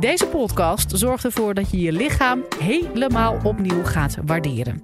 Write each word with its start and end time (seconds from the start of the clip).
Deze 0.00 0.26
podcast 0.26 0.90
zorgt 0.94 1.24
ervoor 1.24 1.54
dat 1.54 1.70
je 1.70 1.80
je 1.80 1.92
lichaam 1.92 2.44
helemaal 2.58 3.40
opnieuw 3.42 3.84
gaat 3.84 4.16
waarderen. 4.24 4.82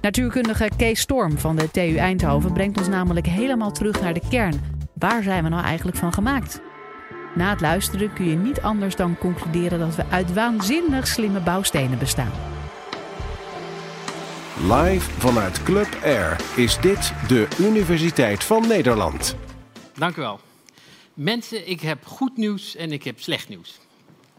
Natuurkundige 0.00 0.70
Kees 0.76 1.00
Storm 1.00 1.38
van 1.38 1.56
de 1.56 1.70
TU 1.70 1.96
Eindhoven 1.96 2.52
brengt 2.52 2.78
ons 2.78 2.88
namelijk 2.88 3.26
helemaal 3.26 3.72
terug 3.72 4.00
naar 4.00 4.14
de 4.14 4.22
kern. 4.30 4.60
Waar 4.94 5.22
zijn 5.22 5.42
we 5.42 5.48
nou 5.48 5.64
eigenlijk 5.64 5.96
van 5.96 6.12
gemaakt? 6.12 6.60
Na 7.34 7.50
het 7.50 7.60
luisteren 7.60 8.12
kun 8.12 8.28
je 8.28 8.36
niet 8.36 8.60
anders 8.60 8.96
dan 8.96 9.18
concluderen 9.18 9.78
dat 9.78 9.96
we 9.96 10.04
uit 10.10 10.32
waanzinnig 10.32 11.06
slimme 11.06 11.40
bouwstenen 11.40 11.98
bestaan. 11.98 12.32
Live 14.62 15.10
vanuit 15.10 15.62
Club 15.62 15.98
Air 16.02 16.40
is 16.56 16.78
dit 16.80 17.12
de 17.28 17.48
Universiteit 17.58 18.44
van 18.44 18.66
Nederland. 18.68 19.36
Dank 19.94 20.16
u 20.16 20.20
wel. 20.20 20.40
Mensen, 21.14 21.68
ik 21.68 21.80
heb 21.80 22.06
goed 22.06 22.36
nieuws 22.36 22.76
en 22.76 22.92
ik 22.92 23.04
heb 23.04 23.20
slecht 23.20 23.48
nieuws. 23.48 23.78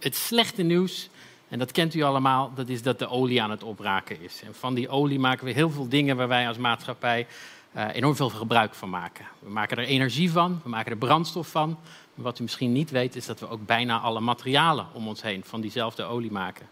Het 0.01 0.15
slechte 0.15 0.63
nieuws, 0.63 1.09
en 1.47 1.59
dat 1.59 1.71
kent 1.71 1.93
u 1.93 2.01
allemaal, 2.01 2.51
dat 2.55 2.69
is 2.69 2.81
dat 2.81 2.99
de 2.99 3.07
olie 3.07 3.41
aan 3.41 3.51
het 3.51 3.63
opraken 3.63 4.21
is. 4.21 4.41
En 4.45 4.55
van 4.55 4.73
die 4.73 4.89
olie 4.89 5.19
maken 5.19 5.45
we 5.45 5.51
heel 5.51 5.69
veel 5.69 5.87
dingen 5.87 6.17
waar 6.17 6.27
wij 6.27 6.47
als 6.47 6.57
maatschappij 6.57 7.27
uh, 7.75 7.85
enorm 7.93 8.15
veel 8.15 8.29
gebruik 8.29 8.73
van 8.73 8.89
maken. 8.89 9.25
We 9.39 9.49
maken 9.49 9.77
er 9.77 9.83
energie 9.83 10.31
van, 10.31 10.59
we 10.63 10.69
maken 10.69 10.91
er 10.91 10.97
brandstof 10.97 11.47
van. 11.47 11.69
Maar 12.13 12.25
wat 12.25 12.39
u 12.39 12.41
misschien 12.41 12.71
niet 12.71 12.91
weet, 12.91 13.15
is 13.15 13.25
dat 13.25 13.39
we 13.39 13.49
ook 13.49 13.65
bijna 13.65 13.99
alle 13.99 14.19
materialen 14.19 14.87
om 14.93 15.07
ons 15.07 15.21
heen 15.21 15.43
van 15.45 15.61
diezelfde 15.61 16.03
olie 16.03 16.31
maken. 16.31 16.65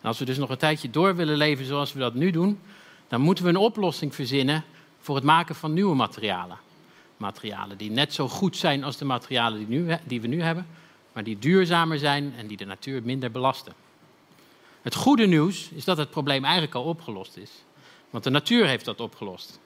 En 0.00 0.08
als 0.08 0.18
we 0.18 0.24
dus 0.24 0.38
nog 0.38 0.50
een 0.50 0.56
tijdje 0.56 0.90
door 0.90 1.16
willen 1.16 1.36
leven 1.36 1.64
zoals 1.64 1.92
we 1.92 1.98
dat 1.98 2.14
nu 2.14 2.30
doen, 2.30 2.60
dan 3.08 3.20
moeten 3.20 3.44
we 3.44 3.50
een 3.50 3.56
oplossing 3.56 4.14
verzinnen 4.14 4.64
voor 5.00 5.14
het 5.14 5.24
maken 5.24 5.54
van 5.54 5.72
nieuwe 5.72 5.94
materialen. 5.94 6.58
Materialen 7.16 7.78
die 7.78 7.90
net 7.90 8.14
zo 8.14 8.28
goed 8.28 8.56
zijn 8.56 8.84
als 8.84 8.96
de 8.96 9.04
materialen 9.04 9.58
die, 9.58 9.68
nu, 9.68 9.96
die 10.04 10.20
we 10.20 10.26
nu 10.26 10.42
hebben, 10.42 10.66
maar 11.12 11.24
die 11.24 11.38
duurzamer 11.38 11.98
zijn 11.98 12.34
en 12.36 12.46
die 12.46 12.56
de 12.56 12.64
natuur 12.64 13.02
minder 13.02 13.30
belasten. 13.30 13.72
Het 14.82 14.94
goede 14.94 15.26
nieuws 15.26 15.68
is 15.68 15.84
dat 15.84 15.96
het 15.96 16.10
probleem 16.10 16.44
eigenlijk 16.44 16.74
al 16.74 16.84
opgelost 16.84 17.36
is. 17.36 17.50
Want 18.10 18.24
de 18.24 18.30
natuur 18.30 18.66
heeft 18.66 18.84
dat 18.84 19.00
opgelost. 19.00 19.60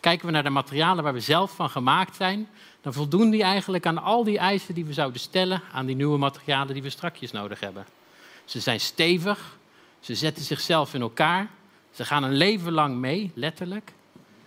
Kijken 0.00 0.26
we 0.26 0.32
naar 0.32 0.42
de 0.42 0.50
materialen 0.50 1.04
waar 1.04 1.12
we 1.12 1.20
zelf 1.20 1.54
van 1.54 1.70
gemaakt 1.70 2.16
zijn, 2.16 2.48
dan 2.80 2.92
voldoen 2.92 3.30
die 3.30 3.42
eigenlijk 3.42 3.86
aan 3.86 4.02
al 4.02 4.24
die 4.24 4.38
eisen 4.38 4.74
die 4.74 4.84
we 4.84 4.92
zouden 4.92 5.20
stellen 5.20 5.62
aan 5.72 5.86
die 5.86 5.96
nieuwe 5.96 6.18
materialen 6.18 6.74
die 6.74 6.82
we 6.82 6.90
strakjes 6.90 7.30
nodig 7.32 7.60
hebben. 7.60 7.86
Ze 8.44 8.60
zijn 8.60 8.80
stevig, 8.80 9.58
ze 10.00 10.14
zetten 10.14 10.44
zichzelf 10.44 10.94
in 10.94 11.00
elkaar, 11.00 11.50
ze 11.90 12.04
gaan 12.04 12.22
een 12.22 12.36
leven 12.36 12.72
lang 12.72 12.96
mee, 12.96 13.30
letterlijk. 13.34 13.92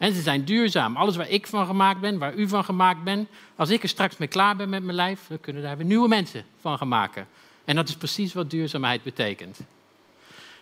En 0.04 0.14
ze 0.14 0.22
zijn 0.22 0.44
duurzaam. 0.44 0.96
Alles 0.96 1.16
waar 1.16 1.30
ik 1.30 1.48
van 1.48 1.66
gemaakt 1.66 2.00
ben, 2.00 2.18
waar 2.18 2.34
u 2.34 2.48
van 2.48 2.64
gemaakt 2.64 3.04
bent, 3.04 3.30
als 3.56 3.70
ik 3.70 3.84
er 3.84 3.90
straks 3.90 4.18
mee 4.18 4.28
klaar 4.28 4.56
ben 4.56 4.70
met 4.70 4.84
mijn 4.84 4.96
lijf, 4.96 5.28
dan 5.28 5.40
kunnen 5.40 5.62
daar 5.62 5.78
weer 5.78 5.86
nieuwe 5.86 6.08
mensen 6.08 6.46
van 6.62 6.78
gaan 6.78 6.88
maken. 6.88 7.28
En 7.66 7.76
dat 7.76 7.90
is 7.90 7.96
precies 7.96 8.34
wat 8.34 8.50
duurzaamheid 8.50 9.04
betekent. 9.04 9.60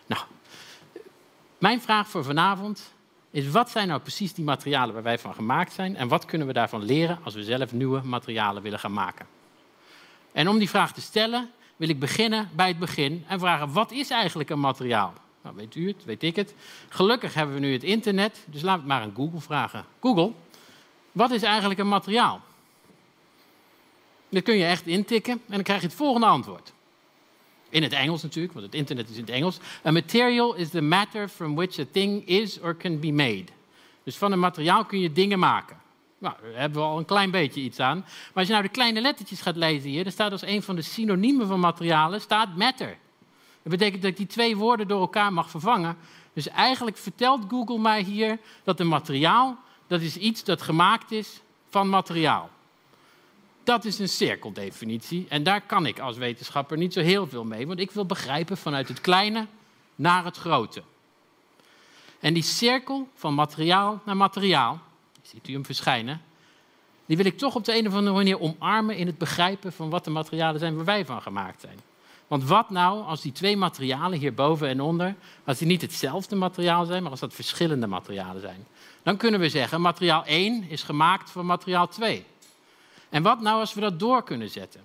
Nou, 0.06 0.22
mijn 1.58 1.80
vraag 1.80 2.08
voor 2.08 2.24
vanavond 2.24 2.92
is 3.30 3.50
wat 3.50 3.70
zijn 3.70 3.88
nou 3.88 4.00
precies 4.00 4.34
die 4.34 4.44
materialen 4.44 4.94
waar 4.94 5.02
wij 5.02 5.18
van 5.18 5.34
gemaakt 5.34 5.72
zijn 5.72 5.96
en 5.96 6.08
wat 6.08 6.24
kunnen 6.24 6.46
we 6.46 6.52
daarvan 6.52 6.82
leren 6.82 7.18
als 7.22 7.34
we 7.34 7.44
zelf 7.44 7.72
nieuwe 7.72 8.00
materialen 8.04 8.62
willen 8.62 8.78
gaan 8.78 8.92
maken? 8.92 9.26
En 10.32 10.48
om 10.48 10.58
die 10.58 10.70
vraag 10.70 10.92
te 10.92 11.00
stellen 11.00 11.50
wil 11.76 11.88
ik 11.88 11.98
beginnen 11.98 12.50
bij 12.54 12.68
het 12.68 12.78
begin 12.78 13.24
en 13.28 13.38
vragen 13.38 13.72
wat 13.72 13.90
is 13.90 14.10
eigenlijk 14.10 14.50
een 14.50 14.60
materiaal? 14.60 15.12
Nou, 15.42 15.56
weet 15.56 15.74
u 15.74 15.88
het, 15.88 16.04
weet 16.04 16.22
ik 16.22 16.36
het. 16.36 16.54
Gelukkig 16.88 17.34
hebben 17.34 17.54
we 17.54 17.60
nu 17.60 17.72
het 17.72 17.82
internet, 17.82 18.44
dus 18.46 18.62
laten 18.62 18.84
we 18.84 18.92
het 18.92 18.98
maar 18.98 19.08
aan 19.08 19.14
Google 19.16 19.40
vragen. 19.40 19.84
Google, 20.00 20.32
wat 21.12 21.30
is 21.30 21.42
eigenlijk 21.42 21.80
een 21.80 21.88
materiaal? 21.88 22.40
Dat 24.28 24.42
kun 24.42 24.56
je 24.56 24.64
echt 24.64 24.86
intikken 24.86 25.32
en 25.32 25.54
dan 25.54 25.62
krijg 25.62 25.80
je 25.80 25.86
het 25.86 25.96
volgende 25.96 26.26
antwoord. 26.26 26.72
In 27.68 27.82
het 27.82 27.92
Engels 27.92 28.22
natuurlijk, 28.22 28.54
want 28.54 28.66
het 28.66 28.74
internet 28.74 29.08
is 29.08 29.16
in 29.16 29.20
het 29.20 29.30
Engels. 29.30 29.58
A 29.86 29.90
material 29.90 30.54
is 30.54 30.70
the 30.70 30.80
matter 30.80 31.28
from 31.28 31.54
which 31.54 31.78
a 31.78 31.84
thing 31.90 32.26
is 32.26 32.60
or 32.60 32.76
can 32.76 33.00
be 33.00 33.12
made. 33.12 33.44
Dus 34.02 34.16
van 34.16 34.32
een 34.32 34.38
materiaal 34.38 34.84
kun 34.84 35.00
je 35.00 35.12
dingen 35.12 35.38
maken. 35.38 35.80
Nou, 36.18 36.34
daar 36.42 36.60
hebben 36.60 36.82
we 36.82 36.88
al 36.88 36.98
een 36.98 37.04
klein 37.04 37.30
beetje 37.30 37.60
iets 37.60 37.80
aan. 37.80 37.98
Maar 37.98 38.30
als 38.34 38.46
je 38.46 38.52
nou 38.52 38.64
de 38.64 38.70
kleine 38.70 39.00
lettertjes 39.00 39.40
gaat 39.40 39.56
lezen 39.56 39.90
hier, 39.90 40.02
dan 40.02 40.12
staat 40.12 40.32
als 40.32 40.42
een 40.42 40.62
van 40.62 40.76
de 40.76 40.82
synoniemen 40.82 41.46
van 41.46 41.60
materialen, 41.60 42.20
staat 42.20 42.56
matter. 42.56 42.96
Dat 43.62 43.72
betekent 43.72 44.02
dat 44.02 44.10
ik 44.10 44.16
die 44.16 44.26
twee 44.26 44.56
woorden 44.56 44.88
door 44.88 45.00
elkaar 45.00 45.32
mag 45.32 45.50
vervangen. 45.50 45.96
Dus 46.32 46.48
eigenlijk 46.48 46.96
vertelt 46.96 47.44
Google 47.48 47.78
mij 47.78 48.02
hier 48.02 48.38
dat 48.64 48.80
een 48.80 48.88
materiaal, 48.88 49.58
dat 49.86 50.00
is 50.00 50.16
iets 50.16 50.44
dat 50.44 50.62
gemaakt 50.62 51.10
is 51.10 51.40
van 51.68 51.88
materiaal. 51.88 52.50
Dat 53.64 53.84
is 53.84 53.98
een 53.98 54.08
cirkeldefinitie 54.08 55.26
en 55.28 55.42
daar 55.42 55.60
kan 55.60 55.86
ik 55.86 55.98
als 55.98 56.16
wetenschapper 56.16 56.76
niet 56.76 56.92
zo 56.92 57.00
heel 57.00 57.26
veel 57.26 57.44
mee, 57.44 57.66
want 57.66 57.78
ik 57.78 57.90
wil 57.90 58.06
begrijpen 58.06 58.56
vanuit 58.56 58.88
het 58.88 59.00
kleine 59.00 59.46
naar 59.94 60.24
het 60.24 60.36
grote. 60.36 60.82
En 62.20 62.34
die 62.34 62.42
cirkel 62.42 63.08
van 63.14 63.34
materiaal 63.34 64.00
naar 64.04 64.16
materiaal, 64.16 64.80
ziet 65.22 65.48
u 65.48 65.52
hem 65.52 65.64
verschijnen, 65.64 66.22
die 67.06 67.16
wil 67.16 67.26
ik 67.26 67.38
toch 67.38 67.54
op 67.54 67.64
de 67.64 67.76
een 67.76 67.86
of 67.86 67.94
andere 67.94 68.16
manier 68.16 68.40
omarmen 68.40 68.96
in 68.96 69.06
het 69.06 69.18
begrijpen 69.18 69.72
van 69.72 69.90
wat 69.90 70.04
de 70.04 70.10
materialen 70.10 70.60
zijn 70.60 70.76
waar 70.76 70.84
wij 70.84 71.04
van 71.04 71.22
gemaakt 71.22 71.60
zijn. 71.60 71.91
Want 72.32 72.44
wat 72.44 72.70
nou 72.70 73.04
als 73.04 73.20
die 73.20 73.32
twee 73.32 73.56
materialen 73.56 74.18
hierboven 74.18 74.68
en 74.68 74.80
onder, 74.80 75.14
als 75.44 75.58
die 75.58 75.66
niet 75.66 75.80
hetzelfde 75.80 76.36
materiaal 76.36 76.84
zijn, 76.84 77.02
maar 77.02 77.10
als 77.10 77.20
dat 77.20 77.34
verschillende 77.34 77.86
materialen 77.86 78.40
zijn? 78.40 78.66
Dan 79.02 79.16
kunnen 79.16 79.40
we 79.40 79.48
zeggen, 79.48 79.80
materiaal 79.80 80.24
1 80.24 80.64
is 80.68 80.82
gemaakt 80.82 81.30
van 81.30 81.46
materiaal 81.46 81.88
2. 81.88 82.24
En 83.08 83.22
wat 83.22 83.40
nou 83.40 83.60
als 83.60 83.74
we 83.74 83.80
dat 83.80 83.98
door 83.98 84.22
kunnen 84.22 84.50
zetten? 84.50 84.80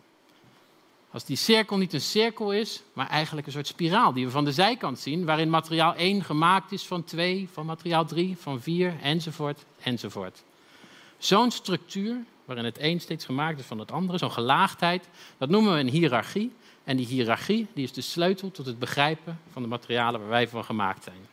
Als 1.12 1.26
die 1.26 1.36
cirkel 1.36 1.78
niet 1.78 1.94
een 1.94 2.02
cirkel 2.02 2.54
is, 2.54 2.82
maar 2.94 3.08
eigenlijk 3.08 3.48
een 3.48 3.54
soort 3.54 3.68
spiraal 3.68 4.14
die 4.14 4.26
we 4.26 4.32
van 4.32 4.46
de 4.46 4.52
zijkant 4.52 5.00
zien, 5.00 5.26
waarin 5.26 5.50
materiaal 5.50 5.96
1 5.96 6.24
gemaakt 6.24 6.72
is 6.72 6.84
van 6.84 7.04
2, 7.04 7.50
van 7.52 7.66
materiaal 7.66 8.06
3, 8.06 8.38
van 8.40 8.62
4, 8.62 8.96
enzovoort, 9.02 9.66
enzovoort. 9.80 10.44
Zo'n 11.18 11.52
structuur, 11.52 12.18
waarin 12.46 12.66
het 12.66 12.80
een 12.80 13.02
steeds 13.02 13.26
gemaakt 13.26 13.60
is 13.60 13.66
van 13.66 13.80
het 13.80 13.92
andere, 13.92 14.18
zo'n 14.18 14.32
gelaagdheid, 14.32 15.08
dat 15.38 15.50
noemen 15.50 15.74
we 15.74 15.80
een 15.80 15.90
hiërarchie. 15.90 16.52
En 16.88 16.98
die 16.98 17.06
hiërarchie 17.06 17.68
die 17.74 17.84
is 17.84 17.94
de 17.94 18.02
sleutel 18.02 18.52
tot 18.52 18.66
het 18.66 18.80
begrijpen 18.80 19.40
van 19.52 19.62
de 19.62 19.68
materialen 19.68 20.20
waar 20.20 20.30
wij 20.30 20.48
van 20.48 20.64
gemaakt 20.64 21.04
zijn. 21.04 21.28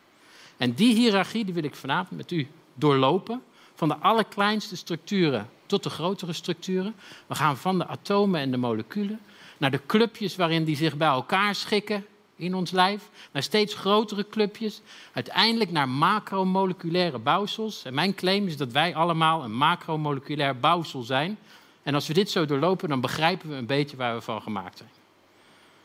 En 0.56 0.72
die 0.72 0.94
hiërarchie 0.94 1.44
die 1.44 1.54
wil 1.54 1.64
ik 1.64 1.74
vanavond 1.74 2.16
met 2.16 2.30
u 2.30 2.48
doorlopen, 2.74 3.42
van 3.74 3.88
de 3.88 3.96
allerkleinste 3.96 4.76
structuren 4.76 5.48
tot 5.66 5.82
de 5.82 5.90
grotere 5.90 6.32
structuren. 6.32 6.94
We 7.26 7.34
gaan 7.34 7.56
van 7.56 7.78
de 7.78 7.86
atomen 7.86 8.40
en 8.40 8.50
de 8.50 8.56
moleculen 8.56 9.20
naar 9.58 9.70
de 9.70 9.80
clubjes 9.86 10.36
waarin 10.36 10.64
die 10.64 10.76
zich 10.76 10.96
bij 10.96 11.08
elkaar 11.08 11.54
schikken 11.54 12.06
in 12.36 12.54
ons 12.54 12.70
lijf, 12.70 13.10
naar 13.32 13.42
steeds 13.42 13.74
grotere 13.74 14.28
clubjes, 14.28 14.80
uiteindelijk 15.12 15.70
naar 15.70 15.88
macromoleculaire 15.88 17.18
bouwsels. 17.18 17.84
En 17.84 17.94
mijn 17.94 18.14
claim 18.14 18.46
is 18.46 18.56
dat 18.56 18.72
wij 18.72 18.94
allemaal 18.94 19.44
een 19.44 19.54
macromoleculair 19.56 20.58
bouwsel 20.58 21.02
zijn. 21.02 21.38
En 21.82 21.94
als 21.94 22.06
we 22.06 22.14
dit 22.14 22.30
zo 22.30 22.46
doorlopen, 22.46 22.88
dan 22.88 23.00
begrijpen 23.00 23.48
we 23.48 23.54
een 23.54 23.66
beetje 23.66 23.96
waar 23.96 24.14
we 24.14 24.20
van 24.20 24.42
gemaakt 24.42 24.78
zijn. 24.78 24.90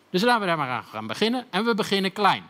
Dus 0.09 0.21
laten 0.21 0.41
we 0.41 0.47
daar 0.47 0.57
maar 0.57 0.69
aan 0.69 0.83
gaan 0.83 1.07
beginnen. 1.07 1.45
En 1.49 1.65
we 1.65 1.73
beginnen 1.73 2.13
klein. 2.13 2.43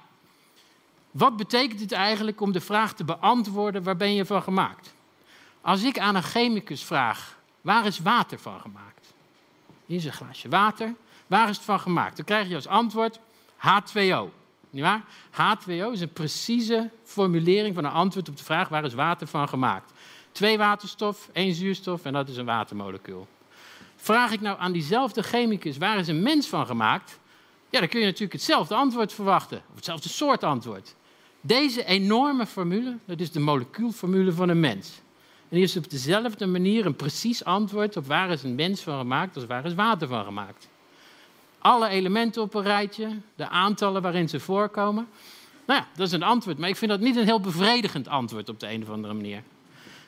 Wat 1.12 1.38
betekent 1.38 1.80
het 1.80 1.92
eigenlijk 1.92 2.42
om 2.42 2.52
de 2.52 2.62
vraag 2.62 2.94
te 2.94 3.04
beantwoorden: 3.04 3.84
waar 3.84 3.98
ben 3.98 4.14
je 4.14 4.26
van 4.26 4.42
gemaakt? 4.42 4.94
Als 5.62 5.84
ik 5.84 6.00
aan 6.00 6.16
een 6.16 6.24
chemicus 6.24 6.84
vraag: 6.84 7.38
waar 7.62 7.86
is 7.86 8.00
water 8.00 8.40
van 8.40 8.60
gemaakt? 8.60 9.14
Hier 9.86 9.98
is 9.98 10.06
een 10.06 10.14
glaasje 10.14 10.50
water. 10.50 10.94
Waar 11.28 11.50
is 11.50 11.56
het 11.56 11.66
van 11.66 11.80
gemaakt? 11.80 12.16
Dan 12.16 12.26
krijg 12.26 12.48
je 12.48 12.56
als 12.56 12.68
antwoord 12.68 13.20
H2O. 13.58 14.38
Niet 14.70 14.84
waar? 14.84 15.02
H2O 15.32 15.92
is 15.92 16.02
een 16.02 16.14
precieze 16.14 16.90
formulering 17.04 17.76
van 17.76 17.84
een 17.84 17.92
antwoord 17.92 18.30
op 18.30 18.38
de 18.38 18.44
vraag: 18.44 18.70
waar 18.70 18.84
is 18.84 18.94
water 18.94 19.28
van 19.28 19.50
gemaakt? 19.50 19.92
Twee 20.32 20.58
waterstof, 20.58 21.30
één 21.34 21.54
zuurstof 21.54 22.06
en 22.06 22.14
dat 22.14 22.30
is 22.30 22.38
een 22.38 22.46
watermolecuul. 22.46 23.28
Vraag 23.96 24.32
ik 24.32 24.42
nou 24.42 24.60
aan 24.60 24.72
diezelfde 24.72 25.24
chemicus: 25.24 25.78
waar 25.78 25.98
is 25.98 26.08
een 26.08 26.22
mens 26.22 26.48
van 26.48 26.66
gemaakt? 26.66 27.20
Ja, 27.70 27.80
dan 27.80 27.90
kun 27.90 28.00
je 28.00 28.06
natuurlijk 28.06 28.34
hetzelfde 28.34 28.76
antwoord 28.76 29.14
verwachten, 29.14 29.58
of 29.70 29.76
hetzelfde 29.76 30.10
soort 30.10 30.44
antwoord. 30.44 30.96
Deze 31.42 31.86
enorme 31.86 32.46
formule, 32.46 32.98
dat 33.06 33.20
is 33.20 33.32
de 33.32 33.40
molecuulformule 33.40 34.32
van 34.32 34.50
een 34.50 34.60
mens. 34.60 35.02
En 35.50 35.56
die 35.56 35.64
is 35.64 35.78
op 35.78 35.90
dezelfde 35.90 36.46
manier 36.46 36.86
een 36.86 36.96
precies 36.96 37.44
antwoord 37.44 37.98
op 37.98 38.06
waar 38.06 38.30
is 38.30 38.44
een 38.44 38.56
mens 38.56 38.82
van 38.82 38.98
gemaakt 38.98 39.36
als 39.36 39.46
waar 39.46 39.66
is 39.66 39.74
water 39.74 40.08
van 40.08 40.26
gemaakt. 40.26 40.70
Alle 41.60 41.88
elementen 41.88 42.42
op 42.42 42.54
een 42.54 42.64
rijtje, 42.64 43.10
de 43.36 43.50
aantallen 43.50 44.02
waarin 44.02 44.30
ze 44.30 44.40
voorkomen. 44.40 45.08
Nou 45.66 45.80
ja, 45.80 45.88
dat 45.96 46.08
is 46.08 46.14
een 46.14 46.24
antwoord, 46.24 46.58
maar 46.58 46.70
ik 46.70 46.76
vind 46.76 46.92
dat 46.92 47.00
niet 47.00 47.16
een 47.16 47.26
heel 47.26 47.40
bevredigend 47.40 48.08
antwoord 48.08 48.50
op 48.50 48.60
de 48.60 48.72
een 48.72 48.82
of 48.82 48.90
andere 48.90 49.14
manier. 49.14 49.44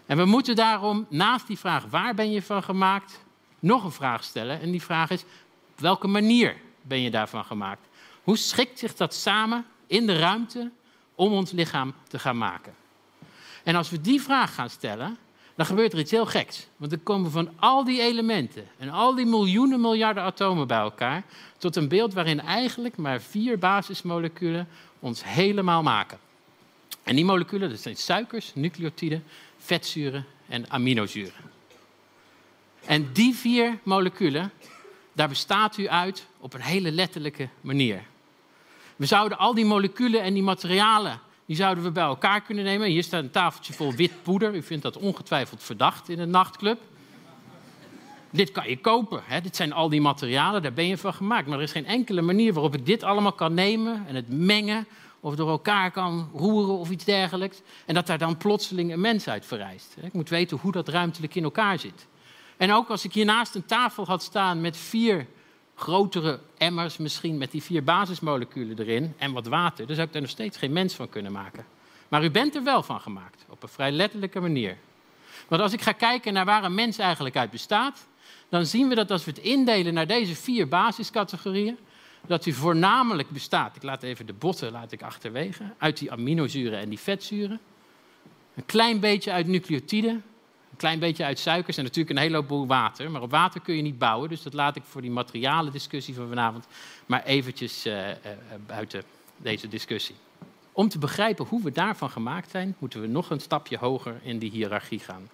En 0.06 0.18
we 0.18 0.26
moeten 0.26 0.56
daarom 0.56 1.06
naast 1.10 1.48
die 1.48 1.60
vraag 1.60 1.86
waar 1.86 2.14
ben 2.14 2.32
je 2.32 2.42
van 2.42 2.64
gemaakt, 2.64 3.24
nog 3.60 3.84
een 3.84 3.92
vraag 3.92 4.24
stellen. 4.24 4.62
En 4.62 4.72
die 4.72 4.82
vraag 4.82 5.10
is, 5.10 5.22
op 5.74 5.80
welke 5.80 6.08
manier 6.08 6.56
ben 6.82 7.02
je 7.02 7.12
daarvan 7.12 7.46
gemaakt? 7.46 7.88
Hoe 8.24 8.38
schikt 8.38 8.80
zich 8.80 8.96
dat 8.96 9.14
samen 9.14 9.66
in 9.88 10.06
de 10.06 10.18
ruimte 10.18 10.72
om 11.16 11.34
ons 11.34 11.52
lichaam 11.52 11.94
te 12.08 12.20
gaan 12.20 12.38
maken? 12.38 12.74
En 13.64 13.76
als 13.76 13.90
we 13.90 14.02
die 14.02 14.22
vraag 14.22 14.54
gaan 14.54 14.70
stellen, 14.70 15.18
dan 15.56 15.66
gebeurt 15.66 15.94
er 15.94 16.00
iets 16.00 16.12
heel 16.12 16.26
geks. 16.26 16.68
Want 16.78 16.92
dan 16.92 17.04
komen 17.04 17.32
van 17.32 17.50
al 17.60 17.84
die 17.84 18.02
elementen 18.02 18.68
en 18.78 18.90
al 18.90 19.16
die 19.16 19.26
miljoenen 19.26 19.82
miljarden 19.82 20.24
atomen 20.24 20.68
bij 20.68 20.78
elkaar 20.78 21.24
tot 21.58 21.76
een 21.76 21.88
beeld 21.88 22.14
waarin 22.14 22.42
eigenlijk 22.42 22.98
maar 22.98 23.22
vier 23.22 23.58
basismoleculen 23.58 24.68
ons 25.00 25.24
helemaal 25.24 25.84
maken. 25.84 26.18
En 27.04 27.16
die 27.16 27.26
moleculen, 27.26 27.70
dat 27.70 27.80
zijn 27.80 27.96
suikers, 27.96 28.52
nucleotiden, 28.56 29.24
vetzuren 29.58 30.26
en 30.48 30.70
aminozuren. 30.70 31.50
En 32.86 33.10
die 33.14 33.36
vier 33.36 33.80
moleculen, 33.84 34.52
daar 35.14 35.28
bestaat 35.28 35.78
u 35.78 35.88
uit 35.88 36.26
op 36.40 36.54
een 36.54 36.62
hele 36.62 36.92
letterlijke 36.92 37.50
manier. 37.62 38.04
We 38.96 39.06
zouden 39.06 39.38
al 39.38 39.54
die 39.54 39.66
moleculen 39.66 40.22
en 40.22 40.34
die 40.34 40.44
materialen, 40.44 41.20
die 41.46 41.56
zouden 41.56 41.84
we 41.84 41.92
bij 41.92 42.04
elkaar 42.04 42.42
kunnen 42.42 42.64
nemen. 42.64 42.88
Hier 42.88 43.04
staat 43.04 43.24
een 43.24 43.32
tafeltje 43.32 43.74
vol 43.74 43.94
wit 43.94 44.24
poeder. 44.24 44.56
U 44.56 44.64
vindt 44.64 44.84
dat 44.84 44.98
ongetwijfeld 44.98 45.64
verdacht 45.64 46.10
in 46.10 46.20
een 46.20 46.30
nachtclub. 46.30 46.80
Dit 48.30 48.52
kan 48.52 48.70
je 48.70 48.78
kopen. 48.78 49.22
Hè? 49.26 49.42
Dit 49.42 49.56
zijn 49.56 49.74
al 49.74 49.90
die 49.90 50.02
materialen, 50.02 50.62
daar 50.62 50.74
ben 50.74 50.88
je 50.88 50.98
van 50.98 51.14
gemaakt. 51.14 51.48
Maar 51.48 51.58
er 51.58 51.64
is 51.64 51.72
geen 51.72 51.86
enkele 51.86 52.22
manier 52.22 52.54
waarop 52.54 52.76
ik 52.76 52.86
dit 52.86 53.04
allemaal 53.04 53.34
kan 53.34 53.54
nemen 53.54 54.04
en 54.08 54.16
het 54.16 54.30
mengen 54.30 54.88
of 55.20 55.36
door 55.36 55.50
elkaar 55.50 55.92
kan 55.92 56.30
roeren 56.34 56.78
of 56.78 56.90
iets 56.90 57.06
dergelijks. 57.06 57.62
En 57.86 57.94
dat 57.94 58.08
daar 58.08 58.18
dan 58.18 58.38
plotseling 58.38 58.92
een 58.92 59.02
mens 59.02 59.28
uit 59.28 59.46
verrijst. 59.46 59.96
Ik 60.02 60.14
moet 60.14 60.30
weten 60.30 60.58
hoe 60.58 60.72
dat 60.72 60.88
ruimtelijk 60.88 61.36
in 61.36 61.44
elkaar 61.44 61.80
zit. 61.80 62.08
En 62.62 62.72
ook 62.72 62.90
als 62.90 63.04
ik 63.04 63.14
hiernaast 63.14 63.56
een 63.56 63.66
tafel 63.66 64.06
had 64.06 64.24
staan 64.24 64.62
met 64.62 64.78
vier 64.78 65.28
grotere 65.76 66.40
emmers, 66.58 66.98
misschien 66.98 67.38
met 67.38 67.52
die 67.52 67.64
vier 67.64 67.84
basismoleculen 67.84 68.80
erin 68.80 69.14
en 69.18 69.32
wat 69.32 69.48
water, 69.48 69.86
dan 69.86 69.96
zou 69.96 70.08
ik 70.08 70.14
daar 70.14 70.22
nog 70.22 70.32
steeds 70.32 70.58
geen 70.58 70.74
mens 70.74 70.94
van 70.94 71.10
kunnen 71.10 71.32
maken. 71.32 71.66
Maar 72.08 72.24
u 72.24 72.32
bent 72.32 72.56
er 72.56 72.64
wel 72.64 72.84
van 72.84 73.00
gemaakt, 73.00 73.46
op 73.50 73.64
een 73.64 73.70
vrij 73.70 73.92
letterlijke 73.92 74.40
manier. 74.40 74.78
Want 75.48 75.62
als 75.62 75.74
ik 75.74 75.82
ga 75.82 75.92
kijken 75.92 76.34
naar 76.34 76.46
waar 76.46 76.64
een 76.64 76.76
mens 76.76 76.98
eigenlijk 76.98 77.36
uit 77.36 77.52
bestaat, 77.52 78.08
dan 78.50 78.66
zien 78.66 78.88
we 78.88 78.96
dat 78.96 79.12
als 79.12 79.26
we 79.26 79.32
het 79.32 79.40
indelen 79.40 79.94
naar 79.94 80.08
deze 80.08 80.36
vier 80.36 80.68
basiscategorieën, 80.68 81.78
dat 82.28 82.46
u 82.46 82.52
voornamelijk 82.52 83.30
bestaat, 83.30 83.76
ik 83.76 83.84
laat 83.84 84.04
even 84.04 84.26
de 84.26 84.34
botten 84.34 84.72
laat 84.72 84.92
ik 84.92 85.02
achterwege, 85.02 85.64
uit 85.78 85.98
die 85.98 86.12
aminozuren 86.12 86.80
en 86.80 86.90
die 86.90 87.00
vetzuren. 87.00 87.60
Een 88.56 88.66
klein 88.66 89.00
beetje 89.00 89.32
uit 89.32 89.48
nucleotiden, 89.48 90.24
klein 90.82 91.00
beetje 91.00 91.24
uit 91.24 91.40
suikers 91.40 91.78
en 91.78 91.84
natuurlijk 91.84 92.16
een 92.16 92.24
heleboel 92.24 92.68
water. 92.68 93.12
Maar 93.12 93.22
op 93.22 93.32
water 93.32 93.62
kun 93.62 93.76
je 93.76 93.82
niet 93.82 93.98
bouwen, 93.98 94.30
dus 94.30 94.42
dat 94.42 94.54
laat 94.54 94.76
ik 94.76 94.84
voor 94.86 95.02
die 95.02 95.12
materialen 95.12 95.72
discussie 95.72 96.16
van 96.16 96.28
vanavond 96.28 96.68
maar 97.06 97.24
eventjes 97.24 97.86
uh, 97.86 98.08
uh, 98.08 98.14
buiten 98.68 99.04
deze 99.38 99.68
discussie. 99.68 100.16
Om 100.72 100.90
te 100.90 101.00
begrijpen 101.00 101.46
hoe 101.46 101.64
we 101.64 101.72
daarvan 101.72 102.10
gemaakt 102.10 102.52
zijn, 102.52 102.76
moeten 102.80 103.02
we 103.02 103.08
nog 103.08 103.30
een 103.30 103.40
stapje 103.40 103.78
hoger 103.78 104.20
in 104.24 104.40
die 104.40 104.52
hiërarchie 104.52 105.00
gaan. 105.00 105.30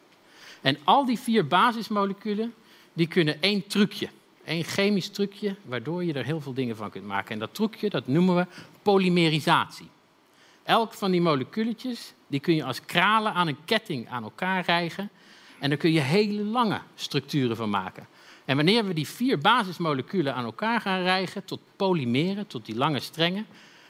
En 0.62 0.78
al 0.84 1.06
die 1.06 1.20
vier 1.20 1.48
basismoleculen, 1.48 2.54
die 2.94 3.08
kunnen 3.08 3.42
één 3.42 3.68
trucje 3.68 4.10
een 4.48 4.64
chemisch 4.64 5.10
trucje 5.10 5.56
waardoor 5.66 6.04
je 6.04 6.14
er 6.14 6.26
heel 6.26 6.42
veel 6.42 6.54
dingen 6.54 6.76
van 6.76 6.90
kunt 6.90 7.06
maken. 7.06 7.32
En 7.32 7.40
dat 7.40 7.54
trucje 7.54 7.90
dat 7.90 8.08
noemen 8.08 8.36
we 8.36 8.46
polymerisatie. 8.82 9.90
Elk 10.64 10.94
van 10.94 11.12
die 11.12 11.22
moleculetjes 11.22 12.14
die 12.28 12.40
kun 12.40 12.56
je 12.56 12.64
als 12.64 12.86
kralen 12.86 13.34
aan 13.34 13.48
een 13.48 13.66
ketting 13.66 14.10
aan 14.10 14.24
elkaar 14.24 14.66
rijgen. 14.66 15.10
En 15.60 15.70
daar 15.70 15.78
kun 15.78 15.92
je 15.92 16.00
hele 16.00 16.44
lange 16.44 16.82
structuren 16.96 17.56
van 17.56 17.70
maken. 17.70 18.08
En 18.46 18.56
wanneer 18.56 18.86
we 18.86 18.94
die 18.94 19.08
vier 19.08 19.38
basismoleculen 19.38 20.36
aan 20.36 20.46
elkaar 20.46 20.82
gaan 20.82 21.02
rijgen 21.02 21.46
tot 21.46 21.60
polymeren, 21.76 22.48
tot 22.48 22.66
die 22.66 22.76
lange 22.76 23.00
strengen, 23.00 23.46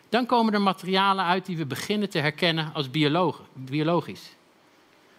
dan 0.10 0.26
komen 0.26 0.54
er 0.54 0.62
materialen 0.62 1.26
uit 1.26 1.46
die 1.46 1.58
we 1.58 1.66
beginnen 1.66 2.10
te 2.10 2.20
herkennen 2.20 2.74
als 2.74 2.90
biologisch. 3.54 4.36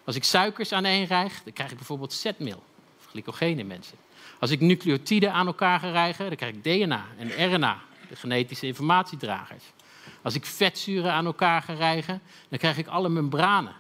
Als 0.05 0.17
ik 0.17 0.25
suikers 0.25 0.73
aan 0.73 0.85
één 0.85 1.07
rijg, 1.07 1.43
dan 1.43 1.53
krijg 1.53 1.71
ik 1.71 1.77
bijvoorbeeld 1.77 2.13
zetmeel, 2.13 2.63
of 2.99 3.07
glycogeen 3.11 3.59
in 3.59 3.67
mensen. 3.67 3.97
Als 4.39 4.51
ik 4.51 4.61
nucleotiden 4.61 5.33
aan 5.33 5.47
elkaar 5.47 5.81
ga 5.81 5.91
rijgen, 5.91 6.27
dan 6.27 6.37
krijg 6.37 6.55
ik 6.55 6.65
DNA 6.65 7.05
en 7.19 7.55
RNA, 7.55 7.81
de 8.09 8.17
genetische 8.17 8.67
informatiedragers. 8.67 9.65
Als 10.23 10.35
ik 10.35 10.47
vetzuren 10.47 11.13
aan 11.13 11.27
elkaar 11.27 11.63
ga 11.63 11.73
rijgen, 11.73 12.21
dan 12.49 12.59
krijg 12.59 12.79
ik 12.79 12.87
alle 12.87 13.09
membranen 13.09 13.75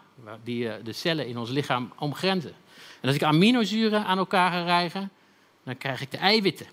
die 0.44 0.68
eh, 0.68 0.84
de 0.84 0.92
cellen 0.92 1.26
in 1.26 1.38
ons 1.38 1.50
lichaam 1.50 1.92
omgrenzen. 1.98 2.54
En 3.00 3.08
als 3.08 3.14
ik 3.14 3.22
aminozuren 3.22 4.04
aan 4.04 4.18
elkaar 4.18 4.50
ga 4.50 4.62
rijgen, 4.64 5.10
dan 5.64 5.78
krijg 5.78 6.00
ik 6.00 6.10
de 6.10 6.16
eiwitten. 6.16 6.66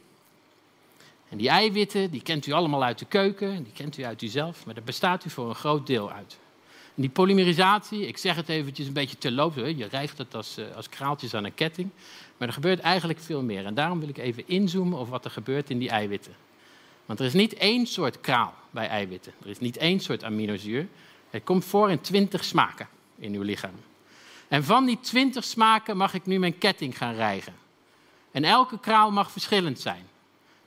En 1.30 1.38
die 1.38 1.50
eiwitten, 1.50 2.12
die 2.12 2.22
kent 2.22 2.46
u 2.46 2.52
allemaal 2.52 2.84
uit 2.84 3.00
de 3.00 3.06
keuken, 3.06 3.64
die 3.64 3.74
kent 3.74 3.98
u 3.98 4.06
uit 4.06 4.22
uzelf, 4.22 4.66
maar 4.66 4.74
daar 4.74 4.84
bestaat 4.84 5.26
u 5.26 5.30
voor 5.30 5.50
een 5.50 5.56
groot 5.56 5.88
deel 5.88 6.12
uit. 6.12 6.38
Die 6.96 7.10
polymerisatie, 7.10 8.08
ik 8.08 8.18
zeg 8.18 8.36
het 8.36 8.50
eventjes 8.50 8.88
een 8.88 8.94
beetje 8.94 9.18
terloops, 9.18 9.56
je 9.56 9.88
rijgt 9.92 10.18
het 10.18 10.36
als, 10.36 10.58
eh, 10.58 10.76
als 10.76 10.90
kraaltjes 10.90 11.34
aan 11.34 11.44
een 11.44 11.54
ketting. 11.54 11.90
Maar 12.38 12.48
er 12.48 12.54
gebeurt 12.54 12.80
eigenlijk 12.80 13.20
veel 13.20 13.42
meer. 13.42 13.66
En 13.66 13.74
daarom 13.74 14.00
wil 14.00 14.10
ik 14.10 14.18
even 14.18 14.48
inzoomen 14.48 15.00
op 15.00 15.10
wat 15.10 15.26
er 15.26 15.32
gebeurt 15.32 15.70
in 15.70 15.80
die 15.80 15.90
eiwitten. 15.90 16.34
Want 17.06 17.20
er 17.20 17.26
is 17.26 17.34
niet 17.34 17.54
één 17.54 17.86
soort 17.86 18.22
kraal 18.22 18.54
bij 18.72 18.88
eiwitten. 18.88 19.34
Er 19.44 19.50
is 19.50 19.60
niet 19.60 19.78
één 19.78 20.00
soort 20.00 20.24
aminozuur. 20.24 20.88
Het 21.30 21.44
komt 21.44 21.66
voor 21.66 21.92
in 21.92 22.02
twintig 22.02 22.44
smaken 22.44 22.88
in 23.18 23.34
uw 23.34 23.42
lichaam. 23.42 23.76
En 24.48 24.64
van 24.64 24.86
die 24.86 25.00
twintig 25.00 25.44
smaken 25.44 25.98
mag 25.98 26.14
ik 26.14 26.26
nu 26.26 26.40
mijn 26.40 26.58
ketting 26.58 26.98
gaan 26.98 27.16
rijgen. 27.16 27.54
En 28.32 28.44
elke 28.44 28.80
kraal 28.80 29.12
mag 29.12 29.32
verschillend 29.32 29.80
zijn. 29.80 30.06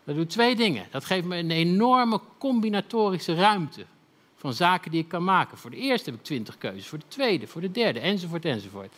Dat 0.05 0.17
doet 0.17 0.31
twee 0.31 0.56
dingen. 0.56 0.87
Dat 0.91 1.05
geeft 1.05 1.27
me 1.27 1.37
een 1.37 1.50
enorme 1.50 2.21
combinatorische 2.39 3.35
ruimte 3.35 3.85
van 4.37 4.53
zaken 4.53 4.91
die 4.91 5.00
ik 5.00 5.09
kan 5.09 5.25
maken. 5.25 5.59
Voor 5.59 5.71
de 5.71 5.77
eerste 5.77 6.11
heb 6.11 6.19
ik 6.19 6.25
twintig 6.25 6.59
keuzes, 6.59 6.87
voor 6.87 6.99
de 6.99 7.05
tweede, 7.09 7.47
voor 7.47 7.61
de 7.61 7.71
derde, 7.71 8.00
enzovoort, 8.00 8.45
enzovoort. 8.45 8.93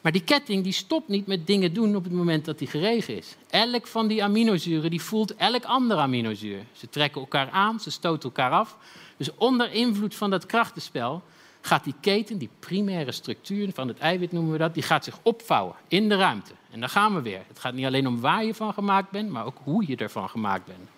Maar 0.00 0.12
die 0.12 0.24
ketting 0.24 0.62
die 0.62 0.72
stopt 0.72 1.08
niet 1.08 1.26
met 1.26 1.46
dingen 1.46 1.74
doen 1.74 1.96
op 1.96 2.04
het 2.04 2.12
moment 2.12 2.44
dat 2.44 2.58
die 2.58 2.68
geregen 2.68 3.16
is. 3.16 3.36
Elk 3.50 3.86
van 3.86 4.06
die 4.06 4.24
aminozuren 4.24 4.90
die 4.90 5.02
voelt 5.02 5.36
elk 5.36 5.64
andere 5.64 6.00
aminozuur. 6.00 6.64
Ze 6.72 6.88
trekken 6.88 7.20
elkaar 7.20 7.50
aan, 7.50 7.80
ze 7.80 7.90
stoten 7.90 8.28
elkaar 8.28 8.50
af. 8.50 8.76
Dus 9.16 9.34
onder 9.34 9.72
invloed 9.72 10.14
van 10.14 10.30
dat 10.30 10.46
krachtenspel 10.46 11.22
gaat 11.68 11.84
die 11.84 11.94
keten, 12.00 12.38
die 12.38 12.50
primaire 12.58 13.12
structuur 13.12 13.70
van 13.74 13.88
het 13.88 13.98
eiwit 13.98 14.32
noemen 14.32 14.52
we 14.52 14.58
dat, 14.58 14.74
die 14.74 14.82
gaat 14.82 15.04
zich 15.04 15.18
opvouwen 15.22 15.74
in 15.88 16.08
de 16.08 16.16
ruimte. 16.16 16.52
En 16.70 16.80
dan 16.80 16.88
gaan 16.88 17.14
we 17.14 17.22
weer. 17.22 17.42
Het 17.48 17.58
gaat 17.58 17.74
niet 17.74 17.86
alleen 17.86 18.06
om 18.06 18.20
waar 18.20 18.44
je 18.44 18.54
van 18.54 18.72
gemaakt 18.72 19.10
bent, 19.10 19.30
maar 19.30 19.46
ook 19.46 19.56
hoe 19.64 19.84
je 19.86 19.96
ervan 19.96 20.28
gemaakt 20.28 20.66
bent. 20.66 20.88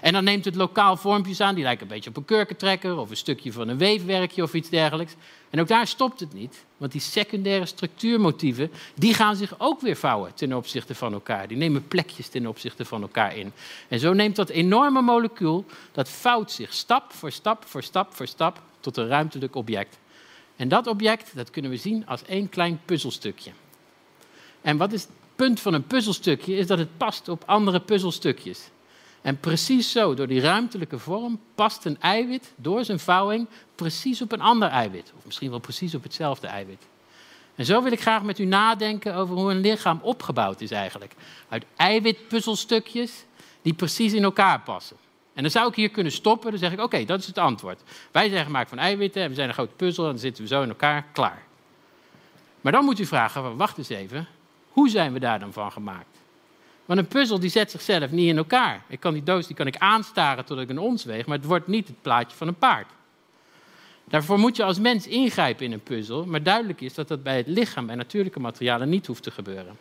En 0.00 0.12
dan 0.12 0.24
neemt 0.24 0.44
het 0.44 0.54
lokaal 0.54 0.96
vormpjes 0.96 1.40
aan, 1.40 1.54
die 1.54 1.64
lijken 1.64 1.82
een 1.82 1.92
beetje 1.92 2.10
op 2.10 2.16
een 2.16 2.24
kurkentrekker 2.24 2.98
of 2.98 3.10
een 3.10 3.16
stukje 3.16 3.52
van 3.52 3.68
een 3.68 3.78
weefwerkje 3.78 4.42
of 4.42 4.54
iets 4.54 4.68
dergelijks. 4.68 5.14
En 5.50 5.60
ook 5.60 5.68
daar 5.68 5.86
stopt 5.86 6.20
het 6.20 6.32
niet, 6.32 6.64
want 6.76 6.92
die 6.92 7.00
secundaire 7.00 7.66
structuurmotieven, 7.66 8.70
die 8.94 9.14
gaan 9.14 9.36
zich 9.36 9.54
ook 9.58 9.80
weer 9.80 9.96
vouwen 9.96 10.34
ten 10.34 10.52
opzichte 10.52 10.94
van 10.94 11.12
elkaar. 11.12 11.48
Die 11.48 11.56
nemen 11.56 11.88
plekjes 11.88 12.28
ten 12.28 12.46
opzichte 12.46 12.84
van 12.84 13.02
elkaar 13.02 13.36
in. 13.36 13.52
En 13.88 13.98
zo 13.98 14.12
neemt 14.12 14.36
dat 14.36 14.48
enorme 14.48 15.02
molecuul, 15.02 15.64
dat 15.92 16.08
vouwt 16.08 16.50
zich 16.50 16.72
stap 16.72 17.12
voor 17.12 17.32
stap 17.32 17.64
voor 17.66 17.82
stap 17.82 18.14
voor 18.14 18.26
stap 18.26 18.60
tot 18.80 18.96
een 18.96 19.08
ruimtelijk 19.08 19.54
object. 19.54 19.98
En 20.60 20.68
dat 20.68 20.86
object, 20.86 21.36
dat 21.36 21.50
kunnen 21.50 21.70
we 21.70 21.76
zien 21.76 22.06
als 22.06 22.24
één 22.24 22.48
klein 22.48 22.80
puzzelstukje. 22.84 23.50
En 24.60 24.76
wat 24.76 24.92
is 24.92 25.02
het 25.02 25.10
punt 25.36 25.60
van 25.60 25.74
een 25.74 25.86
puzzelstukje? 25.86 26.56
Is 26.56 26.66
dat 26.66 26.78
het 26.78 26.96
past 26.96 27.28
op 27.28 27.42
andere 27.46 27.80
puzzelstukjes. 27.80 28.70
En 29.22 29.38
precies 29.38 29.90
zo, 29.90 30.14
door 30.14 30.26
die 30.26 30.40
ruimtelijke 30.40 30.98
vorm, 30.98 31.40
past 31.54 31.84
een 31.84 32.00
eiwit 32.00 32.52
door 32.56 32.84
zijn 32.84 32.98
vouwing 32.98 33.46
precies 33.74 34.22
op 34.22 34.32
een 34.32 34.40
ander 34.40 34.68
eiwit. 34.68 35.12
Of 35.16 35.24
misschien 35.24 35.50
wel 35.50 35.58
precies 35.58 35.94
op 35.94 36.02
hetzelfde 36.02 36.46
eiwit. 36.46 36.86
En 37.54 37.64
zo 37.64 37.82
wil 37.82 37.92
ik 37.92 38.00
graag 38.00 38.22
met 38.22 38.38
u 38.38 38.44
nadenken 38.44 39.14
over 39.14 39.34
hoe 39.34 39.50
een 39.50 39.60
lichaam 39.60 39.98
opgebouwd 40.02 40.60
is 40.60 40.70
eigenlijk. 40.70 41.14
Uit 41.48 41.64
eiwitpuzzelstukjes 41.76 43.24
die 43.62 43.74
precies 43.74 44.12
in 44.12 44.22
elkaar 44.22 44.60
passen. 44.60 44.96
En 45.40 45.46
dan 45.46 45.54
zou 45.54 45.68
ik 45.68 45.74
hier 45.74 45.90
kunnen 45.90 46.12
stoppen, 46.12 46.50
dan 46.50 46.58
zeg 46.58 46.72
ik, 46.72 46.80
oké, 46.80 47.04
dat 47.04 47.20
is 47.20 47.26
het 47.26 47.38
antwoord. 47.38 47.82
Wij 48.10 48.28
zijn 48.28 48.44
gemaakt 48.44 48.68
van 48.68 48.78
eiwitten 48.78 49.22
en 49.22 49.28
we 49.28 49.34
zijn 49.34 49.48
een 49.48 49.54
grote 49.54 49.74
puzzel 49.76 50.04
en 50.04 50.10
dan 50.10 50.18
zitten 50.18 50.42
we 50.42 50.48
zo 50.48 50.62
in 50.62 50.68
elkaar, 50.68 51.06
klaar. 51.12 51.42
Maar 52.60 52.72
dan 52.72 52.84
moet 52.84 52.98
u 52.98 53.06
vragen, 53.06 53.56
wacht 53.56 53.78
eens 53.78 53.88
even, 53.88 54.26
hoe 54.68 54.88
zijn 54.88 55.12
we 55.12 55.18
daar 55.18 55.38
dan 55.38 55.52
van 55.52 55.72
gemaakt? 55.72 56.18
Want 56.84 56.98
een 56.98 57.06
puzzel 57.06 57.40
die 57.40 57.50
zet 57.50 57.70
zichzelf 57.70 58.10
niet 58.10 58.28
in 58.28 58.36
elkaar. 58.36 58.82
Ik 58.88 59.00
kan 59.00 59.12
die 59.12 59.22
doos 59.22 59.46
die 59.46 59.56
kan 59.56 59.66
ik 59.66 59.76
aanstaren 59.76 60.44
tot 60.44 60.58
ik 60.58 60.68
een 60.68 60.78
ons 60.78 61.04
weeg, 61.04 61.26
maar 61.26 61.36
het 61.36 61.46
wordt 61.46 61.66
niet 61.66 61.86
het 61.86 62.02
plaatje 62.02 62.36
van 62.36 62.48
een 62.48 62.58
paard. 62.58 62.88
Daarvoor 64.04 64.38
moet 64.38 64.56
je 64.56 64.64
als 64.64 64.78
mens 64.78 65.06
ingrijpen 65.06 65.64
in 65.64 65.72
een 65.72 65.82
puzzel, 65.82 66.24
maar 66.24 66.42
duidelijk 66.42 66.80
is 66.80 66.94
dat 66.94 67.08
dat 67.08 67.22
bij 67.22 67.36
het 67.36 67.46
lichaam 67.46 67.90
en 67.90 67.96
natuurlijke 67.96 68.40
materialen 68.40 68.88
niet 68.88 69.06
hoeft 69.06 69.22
te 69.22 69.30
gebeuren. 69.30 69.76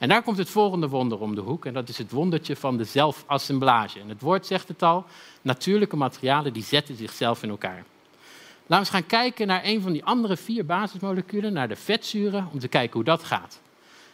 En 0.00 0.08
daar 0.08 0.22
komt 0.22 0.38
het 0.38 0.50
volgende 0.50 0.88
wonder 0.88 1.18
om 1.20 1.34
de 1.34 1.40
hoek, 1.40 1.64
en 1.64 1.72
dat 1.72 1.88
is 1.88 1.98
het 1.98 2.10
wondertje 2.10 2.56
van 2.56 2.76
de 2.76 2.84
zelfassemblage. 2.84 4.00
En 4.00 4.08
het 4.08 4.20
woord 4.20 4.46
zegt 4.46 4.68
het 4.68 4.82
al, 4.82 5.04
natuurlijke 5.42 5.96
materialen 5.96 6.52
die 6.52 6.62
zetten 6.62 6.96
zichzelf 6.96 7.42
in 7.42 7.48
elkaar. 7.48 7.84
Laten 8.66 8.66
we 8.66 8.76
eens 8.76 8.88
gaan 8.88 9.06
kijken 9.06 9.46
naar 9.46 9.64
een 9.64 9.80
van 9.82 9.92
die 9.92 10.04
andere 10.04 10.36
vier 10.36 10.66
basismoleculen, 10.66 11.52
naar 11.52 11.68
de 11.68 11.76
vetzuren, 11.76 12.48
om 12.52 12.58
te 12.58 12.68
kijken 12.68 12.92
hoe 12.92 13.04
dat 13.04 13.24
gaat. 13.24 13.60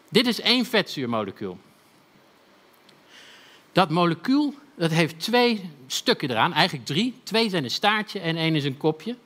Dit 0.08 0.26
is 0.26 0.40
één 0.40 0.64
vetzuurmolecuul. 0.64 1.58
Dat 3.72 3.90
molecuul 3.90 4.54
dat 4.74 4.90
heeft 4.90 5.20
twee 5.20 5.70
stukken 5.86 6.30
eraan, 6.30 6.52
eigenlijk 6.52 6.86
drie. 6.86 7.14
Twee 7.22 7.50
zijn 7.50 7.64
een 7.64 7.70
staartje 7.70 8.20
en 8.20 8.36
één 8.36 8.54
is 8.54 8.64
een 8.64 8.76
kopje. 8.76 9.16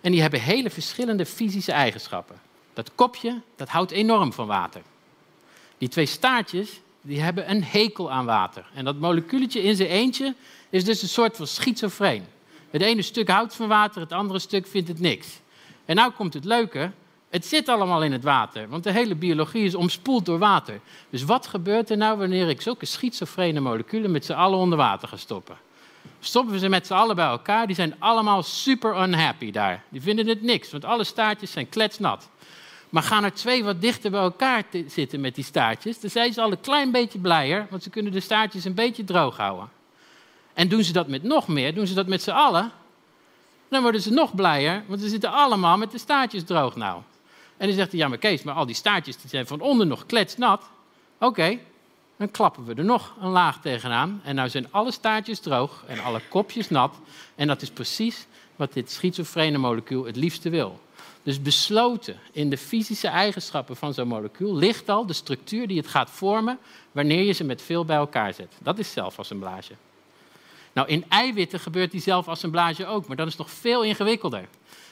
En 0.00 0.12
die 0.12 0.20
hebben 0.20 0.40
hele 0.40 0.70
verschillende 0.70 1.26
fysische 1.26 1.72
eigenschappen. 1.72 2.36
Dat 2.72 2.94
kopje, 2.94 3.40
dat 3.56 3.68
houdt 3.68 3.90
enorm 3.90 4.32
van 4.32 4.46
water. 4.46 4.82
Die 5.78 5.88
twee 5.88 6.06
staartjes, 6.06 6.80
die 7.02 7.20
hebben 7.20 7.50
een 7.50 7.64
hekel 7.64 8.10
aan 8.10 8.24
water. 8.24 8.66
En 8.74 8.84
dat 8.84 8.98
moleculetje 8.98 9.62
in 9.62 9.76
zijn 9.76 9.88
eentje 9.88 10.34
is 10.70 10.84
dus 10.84 11.02
een 11.02 11.08
soort 11.08 11.36
van 11.36 11.46
schizofreen. 11.46 12.24
Het 12.70 12.82
ene 12.82 13.02
stuk 13.02 13.28
houdt 13.28 13.54
van 13.54 13.68
water, 13.68 14.00
het 14.00 14.12
andere 14.12 14.38
stuk 14.38 14.66
vindt 14.66 14.88
het 14.88 15.00
niks. 15.00 15.40
En 15.84 15.96
nou 15.96 16.12
komt 16.12 16.34
het 16.34 16.44
leuke, 16.44 16.90
het 17.30 17.46
zit 17.46 17.68
allemaal 17.68 18.02
in 18.02 18.12
het 18.12 18.22
water, 18.22 18.68
want 18.68 18.84
de 18.84 18.92
hele 18.92 19.14
biologie 19.14 19.64
is 19.64 19.74
omspoeld 19.74 20.26
door 20.26 20.38
water. 20.38 20.80
Dus 21.10 21.22
wat 21.22 21.46
gebeurt 21.46 21.90
er 21.90 21.96
nou 21.96 22.18
wanneer 22.18 22.48
ik 22.48 22.60
zulke 22.60 22.86
schizofrene 22.86 23.60
moleculen 23.60 24.10
met 24.10 24.24
z'n 24.24 24.32
allen 24.32 24.58
onder 24.58 24.78
water 24.78 25.08
ga 25.08 25.16
stoppen? 25.16 25.56
Stoppen 26.20 26.52
we 26.52 26.58
ze 26.58 26.68
met 26.68 26.86
z'n 26.86 26.92
allen 26.92 27.16
bij 27.16 27.26
elkaar, 27.26 27.66
die 27.66 27.76
zijn 27.76 27.94
allemaal 27.98 28.42
super 28.42 29.02
unhappy 29.02 29.50
daar. 29.50 29.82
Die 29.88 30.02
vinden 30.02 30.26
het 30.26 30.42
niks, 30.42 30.70
want 30.70 30.84
alle 30.84 31.04
staartjes 31.04 31.52
zijn 31.52 31.68
kletsnat. 31.68 32.28
Maar 32.94 33.02
gaan 33.02 33.24
er 33.24 33.32
twee 33.32 33.64
wat 33.64 33.80
dichter 33.80 34.10
bij 34.10 34.20
elkaar 34.20 34.64
zitten 34.86 35.20
met 35.20 35.34
die 35.34 35.44
staartjes, 35.44 36.00
dan 36.00 36.10
zijn 36.10 36.32
ze 36.32 36.40
al 36.40 36.50
een 36.50 36.60
klein 36.60 36.90
beetje 36.90 37.18
blijer, 37.18 37.66
want 37.70 37.82
ze 37.82 37.90
kunnen 37.90 38.12
de 38.12 38.20
staartjes 38.20 38.64
een 38.64 38.74
beetje 38.74 39.04
droog 39.04 39.36
houden. 39.36 39.68
En 40.52 40.68
doen 40.68 40.82
ze 40.82 40.92
dat 40.92 41.08
met 41.08 41.22
nog 41.22 41.48
meer, 41.48 41.74
doen 41.74 41.86
ze 41.86 41.94
dat 41.94 42.06
met 42.06 42.22
z'n 42.22 42.30
allen, 42.30 42.72
dan 43.68 43.82
worden 43.82 44.00
ze 44.00 44.10
nog 44.10 44.34
blijer, 44.34 44.84
want 44.86 45.00
ze 45.00 45.08
zitten 45.08 45.32
allemaal 45.32 45.76
met 45.76 45.90
de 45.90 45.98
staartjes 45.98 46.44
droog 46.44 46.76
nou. 46.76 47.02
En 47.56 47.66
dan 47.66 47.76
zegt 47.76 47.90
hij, 47.90 48.00
ja 48.00 48.08
maar 48.08 48.18
Kees, 48.18 48.42
maar 48.42 48.54
al 48.54 48.66
die 48.66 48.74
staartjes 48.74 49.16
die 49.16 49.30
zijn 49.30 49.46
van 49.46 49.60
onder 49.60 49.86
nog 49.86 50.06
kletsnat. 50.06 50.62
Oké, 51.18 51.58
dan 52.16 52.30
klappen 52.30 52.64
we 52.64 52.74
er 52.74 52.84
nog 52.84 53.14
een 53.20 53.30
laag 53.30 53.60
tegenaan. 53.60 54.20
En 54.24 54.34
nou 54.34 54.48
zijn 54.48 54.72
alle 54.72 54.92
staartjes 54.92 55.40
droog 55.40 55.84
en 55.86 56.02
alle 56.02 56.20
kopjes 56.28 56.70
nat. 56.70 56.94
En 57.34 57.46
dat 57.46 57.62
is 57.62 57.70
precies 57.70 58.26
wat 58.56 58.72
dit 58.72 58.90
schizofrene 58.90 59.58
molecuul 59.58 60.04
het 60.04 60.16
liefste 60.16 60.50
wil. 60.50 60.80
Dus 61.24 61.42
besloten 61.42 62.16
in 62.32 62.50
de 62.50 62.58
fysische 62.58 63.08
eigenschappen 63.08 63.76
van 63.76 63.94
zo'n 63.94 64.08
molecuul 64.08 64.54
ligt 64.54 64.88
al 64.88 65.06
de 65.06 65.12
structuur 65.12 65.66
die 65.66 65.76
het 65.76 65.86
gaat 65.86 66.10
vormen 66.10 66.58
wanneer 66.92 67.22
je 67.22 67.32
ze 67.32 67.44
met 67.44 67.62
veel 67.62 67.84
bij 67.84 67.96
elkaar 67.96 68.34
zet. 68.34 68.52
Dat 68.62 68.78
is 68.78 68.92
zelfassemblage. 68.92 69.72
Nou, 70.72 70.88
in 70.88 71.04
eiwitten 71.08 71.60
gebeurt 71.60 71.90
die 71.90 72.00
zelfassemblage 72.00 72.86
ook, 72.86 73.06
maar 73.06 73.16
dat 73.16 73.26
is 73.26 73.36
nog 73.36 73.50
veel 73.50 73.82
ingewikkelder. 73.82 74.48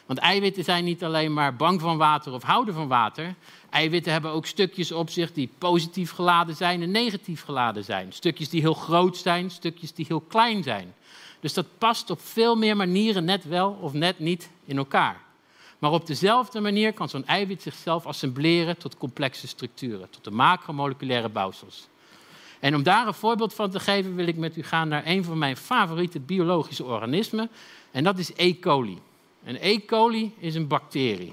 Want 0.06 0.18
eiwitten 0.18 0.64
zijn 0.64 0.84
niet 0.84 1.04
alleen 1.04 1.32
maar 1.32 1.56
bang 1.56 1.80
van 1.80 1.96
water 1.96 2.32
of 2.32 2.42
houden 2.42 2.74
van 2.74 2.88
water. 2.88 3.34
Eiwitten 3.70 4.12
hebben 4.12 4.30
ook 4.30 4.46
stukjes 4.46 4.92
op 4.92 5.10
zich 5.10 5.32
die 5.32 5.50
positief 5.58 6.10
geladen 6.10 6.56
zijn 6.56 6.82
en 6.82 6.90
negatief 6.90 7.42
geladen 7.42 7.84
zijn. 7.84 8.12
Stukjes 8.12 8.48
die 8.48 8.60
heel 8.60 8.74
groot 8.74 9.16
zijn, 9.16 9.50
stukjes 9.50 9.92
die 9.92 10.04
heel 10.08 10.20
klein 10.20 10.62
zijn. 10.62 10.94
Dus 11.40 11.52
dat 11.52 11.66
past 11.78 12.10
op 12.10 12.20
veel 12.20 12.56
meer 12.56 12.76
manieren 12.76 13.24
net 13.24 13.44
wel 13.44 13.78
of 13.80 13.92
net 13.92 14.18
niet 14.18 14.50
in 14.64 14.76
elkaar. 14.76 15.20
Maar 15.82 15.92
op 15.92 16.06
dezelfde 16.06 16.60
manier 16.60 16.92
kan 16.92 17.08
zo'n 17.08 17.26
eiwit 17.26 17.62
zichzelf 17.62 18.06
assembleren 18.06 18.76
tot 18.76 18.96
complexe 18.96 19.48
structuren, 19.48 20.10
tot 20.10 20.24
de 20.24 20.30
macromoleculaire 20.30 21.28
bouwsels. 21.28 21.88
En 22.60 22.74
om 22.74 22.82
daar 22.82 23.06
een 23.06 23.14
voorbeeld 23.14 23.54
van 23.54 23.70
te 23.70 23.80
geven, 23.80 24.14
wil 24.14 24.26
ik 24.26 24.36
met 24.36 24.56
u 24.56 24.62
gaan 24.62 24.88
naar 24.88 25.06
een 25.06 25.24
van 25.24 25.38
mijn 25.38 25.56
favoriete 25.56 26.20
biologische 26.20 26.84
organismen. 26.84 27.50
En 27.90 28.04
dat 28.04 28.18
is 28.18 28.30
E. 28.36 28.58
coli. 28.58 28.98
En 29.44 29.56
E. 29.60 29.84
coli 29.84 30.34
is 30.38 30.54
een 30.54 30.66
bacterie. 30.66 31.32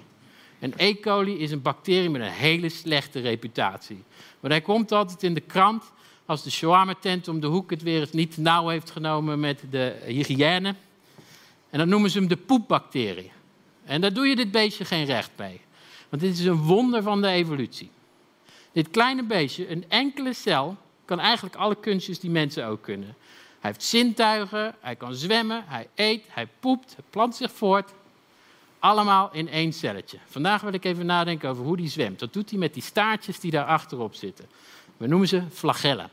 En 0.59 0.73
E. 0.77 0.99
coli 0.99 1.37
is 1.37 1.51
een 1.51 1.61
bacterie 1.61 2.09
met 2.09 2.21
een 2.21 2.27
hele 2.27 2.69
slechte 2.69 3.19
reputatie. 3.19 4.03
Want 4.39 4.53
hij 4.53 4.61
komt 4.61 4.91
altijd 4.91 5.23
in 5.23 5.33
de 5.33 5.41
krant 5.41 5.83
als 6.25 6.43
de 6.43 6.51
shawarma-tent 6.51 7.27
om 7.27 7.39
de 7.39 7.47
hoek 7.47 7.69
het 7.69 7.81
weer 7.81 7.99
eens 7.99 8.11
niet 8.11 8.37
nauw 8.37 8.67
heeft 8.67 8.91
genomen 8.91 9.39
met 9.39 9.63
de 9.69 9.95
hygiëne. 10.05 10.75
En 11.69 11.79
dan 11.79 11.89
noemen 11.89 12.09
ze 12.09 12.19
hem 12.19 12.27
de 12.27 12.37
poepbacterie. 12.37 13.31
En 13.89 14.01
daar 14.01 14.13
doe 14.13 14.27
je 14.27 14.35
dit 14.35 14.51
beestje 14.51 14.85
geen 14.85 15.05
recht 15.05 15.31
mee. 15.35 15.61
Want 16.09 16.21
dit 16.21 16.39
is 16.39 16.45
een 16.45 16.63
wonder 16.63 17.03
van 17.03 17.21
de 17.21 17.27
evolutie. 17.27 17.91
Dit 18.71 18.89
kleine 18.89 19.23
beestje, 19.23 19.71
een 19.71 19.85
enkele 19.87 20.33
cel, 20.33 20.77
kan 21.05 21.19
eigenlijk 21.19 21.55
alle 21.55 21.75
kunstjes 21.75 22.19
die 22.19 22.29
mensen 22.29 22.65
ook 22.65 22.81
kunnen. 22.81 23.15
Hij 23.59 23.71
heeft 23.71 23.83
zintuigen, 23.83 24.75
hij 24.79 24.95
kan 24.95 25.13
zwemmen, 25.13 25.63
hij 25.67 25.87
eet, 25.95 26.23
hij 26.27 26.47
poept, 26.59 26.95
hij 26.95 27.03
plant 27.09 27.35
zich 27.35 27.51
voort. 27.51 27.91
Allemaal 28.79 29.29
in 29.31 29.49
één 29.49 29.73
celletje. 29.73 30.17
Vandaag 30.25 30.61
wil 30.61 30.73
ik 30.73 30.85
even 30.85 31.05
nadenken 31.05 31.49
over 31.49 31.63
hoe 31.63 31.77
die 31.77 31.89
zwemt. 31.89 32.19
Dat 32.19 32.33
doet 32.33 32.49
hij 32.49 32.59
met 32.59 32.73
die 32.73 32.83
staartjes 32.83 33.39
die 33.39 33.51
daar 33.51 33.65
achterop 33.65 34.15
zitten. 34.15 34.49
We 34.97 35.07
noemen 35.07 35.27
ze 35.27 35.43
flagellen. 35.53 36.09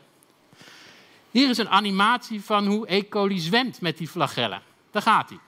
Hier 1.31 1.49
is 1.49 1.57
een 1.57 1.69
animatie 1.69 2.41
van 2.41 2.67
hoe 2.67 2.93
E. 2.93 3.07
coli 3.07 3.39
zwemt 3.39 3.81
met 3.81 3.97
die 3.97 4.07
flagellen. 4.07 4.61
Daar 4.91 5.01
gaat 5.01 5.29
hij. 5.29 5.39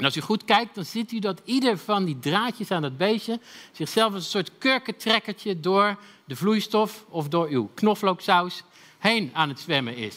En 0.00 0.06
als 0.06 0.16
u 0.16 0.20
goed 0.20 0.44
kijkt, 0.44 0.74
dan 0.74 0.84
ziet 0.84 1.12
u 1.12 1.18
dat 1.18 1.40
ieder 1.44 1.78
van 1.78 2.04
die 2.04 2.18
draadjes 2.18 2.70
aan 2.70 2.82
dat 2.82 2.96
beestje 2.96 3.40
zichzelf 3.72 4.12
als 4.12 4.24
een 4.24 4.30
soort 4.30 4.50
kurkentrekkertje 4.58 5.60
door 5.60 5.96
de 6.24 6.36
vloeistof 6.36 7.04
of 7.08 7.28
door 7.28 7.48
uw 7.48 7.70
knoflooksaus 7.74 8.62
heen 8.98 9.30
aan 9.32 9.48
het 9.48 9.60
zwemmen 9.60 9.96
is. 9.96 10.16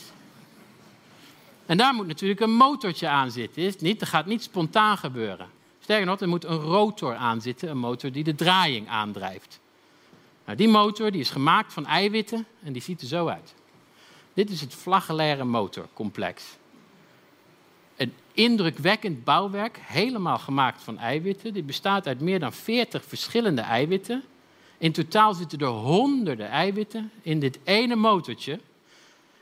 En 1.65 1.77
daar 1.77 1.93
moet 1.93 2.07
natuurlijk 2.07 2.39
een 2.39 2.55
motortje 2.55 3.07
aan 3.07 3.31
zitten, 3.31 3.73
niet? 3.79 3.99
Dat 3.99 4.09
gaat 4.09 4.25
niet 4.25 4.43
spontaan 4.43 4.97
gebeuren. 4.97 5.47
Sterker 5.79 6.05
nog, 6.05 6.19
er 6.19 6.27
moet 6.27 6.45
een 6.45 6.59
rotor 6.59 7.15
aan 7.15 7.41
zitten, 7.41 7.69
een 7.69 7.77
motor 7.77 8.11
die 8.11 8.23
de 8.23 8.35
draaiing 8.35 8.89
aandrijft. 8.89 9.59
Nou, 10.45 10.57
die 10.57 10.67
motor 10.67 11.11
die 11.11 11.21
is 11.21 11.29
gemaakt 11.29 11.73
van 11.73 11.85
eiwitten 11.85 12.45
en 12.63 12.73
die 12.73 12.81
ziet 12.81 13.01
er 13.01 13.07
zo 13.07 13.27
uit. 13.27 13.53
Dit 14.33 14.49
is 14.49 14.61
het 14.61 14.73
flagellaire 14.73 15.43
motorcomplex. 15.43 16.43
Een 17.95 18.13
indrukwekkend 18.31 19.23
bouwwerk, 19.23 19.79
helemaal 19.81 20.37
gemaakt 20.37 20.83
van 20.83 20.97
eiwitten. 20.97 21.53
Dit 21.53 21.65
bestaat 21.65 22.07
uit 22.07 22.21
meer 22.21 22.39
dan 22.39 22.53
40 22.53 23.05
verschillende 23.05 23.61
eiwitten. 23.61 24.23
In 24.77 24.91
totaal 24.91 25.33
zitten 25.33 25.59
er 25.59 25.67
honderden 25.67 26.49
eiwitten 26.49 27.11
in 27.21 27.39
dit 27.39 27.59
ene 27.63 27.95
motortje. 27.95 28.59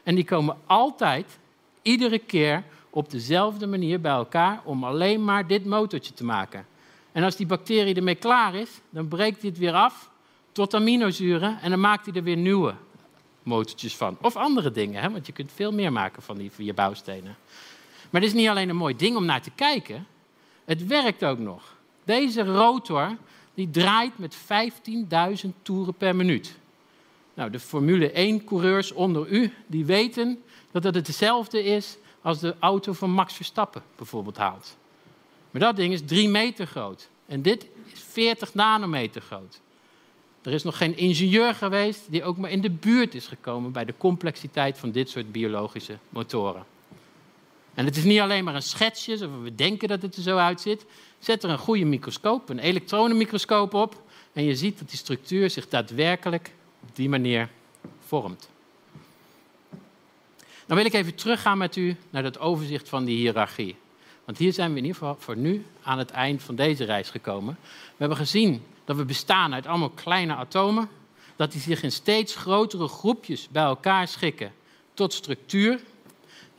En 0.03 0.15
die 0.15 0.23
komen 0.23 0.57
altijd, 0.65 1.37
iedere 1.81 2.19
keer, 2.19 2.63
op 2.89 3.09
dezelfde 3.09 3.67
manier 3.67 4.01
bij 4.01 4.11
elkaar 4.11 4.61
om 4.63 4.83
alleen 4.83 5.23
maar 5.23 5.47
dit 5.47 5.65
motortje 5.65 6.13
te 6.13 6.23
maken. 6.23 6.65
En 7.11 7.23
als 7.23 7.35
die 7.35 7.45
bacterie 7.45 7.95
ermee 7.95 8.15
klaar 8.15 8.55
is, 8.55 8.69
dan 8.89 9.07
breekt 9.07 9.41
het 9.41 9.57
weer 9.57 9.73
af 9.73 10.09
tot 10.51 10.73
aminozuren 10.73 11.59
en 11.61 11.69
dan 11.69 11.79
maakt 11.79 12.05
hij 12.05 12.15
er 12.15 12.23
weer 12.23 12.37
nieuwe 12.37 12.75
motortjes 13.43 13.95
van. 13.95 14.17
Of 14.21 14.35
andere 14.35 14.71
dingen, 14.71 15.01
hè? 15.01 15.09
want 15.09 15.25
je 15.25 15.31
kunt 15.31 15.51
veel 15.51 15.71
meer 15.71 15.91
maken 15.91 16.21
van 16.21 16.37
die 16.37 16.51
vier 16.51 16.73
bouwstenen. 16.73 17.35
Maar 18.11 18.21
het 18.21 18.29
is 18.29 18.35
niet 18.35 18.47
alleen 18.47 18.69
een 18.69 18.75
mooi 18.75 18.95
ding 18.95 19.15
om 19.15 19.25
naar 19.25 19.41
te 19.41 19.51
kijken, 19.55 20.07
het 20.65 20.87
werkt 20.87 21.25
ook 21.25 21.39
nog. 21.39 21.75
Deze 22.03 22.43
rotor 22.43 23.17
die 23.53 23.69
draait 23.69 24.17
met 24.17 24.37
15.000 25.43 25.49
toeren 25.61 25.93
per 25.93 26.15
minuut. 26.15 26.55
Nou, 27.33 27.49
de 27.49 27.59
Formule 27.59 28.39
1-coureurs 28.41 28.91
onder 28.91 29.27
u 29.27 29.53
die 29.67 29.85
weten 29.85 30.43
dat 30.71 30.83
het 30.83 30.95
hetzelfde 30.95 31.63
is 31.63 31.97
als 32.21 32.39
de 32.39 32.55
auto 32.59 32.93
van 32.93 33.11
Max 33.11 33.33
Verstappen 33.33 33.81
bijvoorbeeld 33.95 34.37
haalt. 34.37 34.77
Maar 35.51 35.61
dat 35.61 35.75
ding 35.75 35.93
is 35.93 36.01
3 36.05 36.29
meter 36.29 36.67
groot. 36.67 37.09
En 37.25 37.41
dit 37.41 37.67
is 37.93 37.99
40 38.09 38.53
nanometer 38.53 39.21
groot. 39.21 39.59
Er 40.41 40.53
is 40.53 40.63
nog 40.63 40.77
geen 40.77 40.97
ingenieur 40.97 41.53
geweest 41.53 42.01
die 42.09 42.23
ook 42.23 42.37
maar 42.37 42.51
in 42.51 42.61
de 42.61 42.69
buurt 42.69 43.15
is 43.15 43.27
gekomen 43.27 43.71
bij 43.71 43.85
de 43.85 43.93
complexiteit 43.97 44.77
van 44.77 44.91
dit 44.91 45.09
soort 45.09 45.31
biologische 45.31 45.97
motoren. 46.09 46.65
En 47.73 47.85
het 47.85 47.97
is 47.97 48.03
niet 48.03 48.19
alleen 48.19 48.43
maar 48.43 48.55
een 48.55 48.61
schetsje, 48.61 49.13
of 49.13 49.41
we 49.43 49.55
denken 49.55 49.87
dat 49.87 50.01
het 50.01 50.15
er 50.15 50.21
zo 50.21 50.37
uitziet. 50.37 50.85
Zet 51.19 51.43
er 51.43 51.49
een 51.49 51.57
goede 51.57 51.85
microscoop, 51.85 52.49
een 52.49 52.59
elektronenmicroscoop 52.59 53.73
op. 53.73 54.01
En 54.33 54.43
je 54.43 54.55
ziet 54.55 54.79
dat 54.79 54.89
die 54.89 54.97
structuur 54.97 55.49
zich 55.49 55.67
daadwerkelijk 55.67 56.53
op 56.81 56.95
die 56.95 57.09
manier 57.09 57.49
vormt. 58.05 58.49
Dan 60.65 60.77
wil 60.77 60.85
ik 60.85 60.93
even 60.93 61.15
teruggaan 61.15 61.57
met 61.57 61.75
u 61.75 61.95
naar 62.09 62.23
het 62.23 62.39
overzicht 62.39 62.89
van 62.89 63.05
die 63.05 63.17
hiërarchie. 63.17 63.75
Want 64.25 64.37
hier 64.37 64.53
zijn 64.53 64.71
we 64.71 64.77
in 64.77 64.85
ieder 64.85 64.99
geval 64.99 65.15
voor 65.19 65.37
nu 65.37 65.65
aan 65.81 65.97
het 65.97 66.11
eind 66.11 66.43
van 66.43 66.55
deze 66.55 66.83
reis 66.83 67.09
gekomen. 67.09 67.57
We 67.61 67.95
hebben 67.97 68.17
gezien 68.17 68.63
dat 68.85 68.95
we 68.95 69.05
bestaan 69.05 69.53
uit 69.53 69.67
allemaal 69.67 69.89
kleine 69.89 70.35
atomen, 70.35 70.89
dat 71.35 71.51
die 71.51 71.61
zich 71.61 71.83
in 71.83 71.91
steeds 71.91 72.35
grotere 72.35 72.87
groepjes 72.87 73.47
bij 73.49 73.63
elkaar 73.63 74.07
schikken 74.07 74.53
tot 74.93 75.13
structuur. 75.13 75.79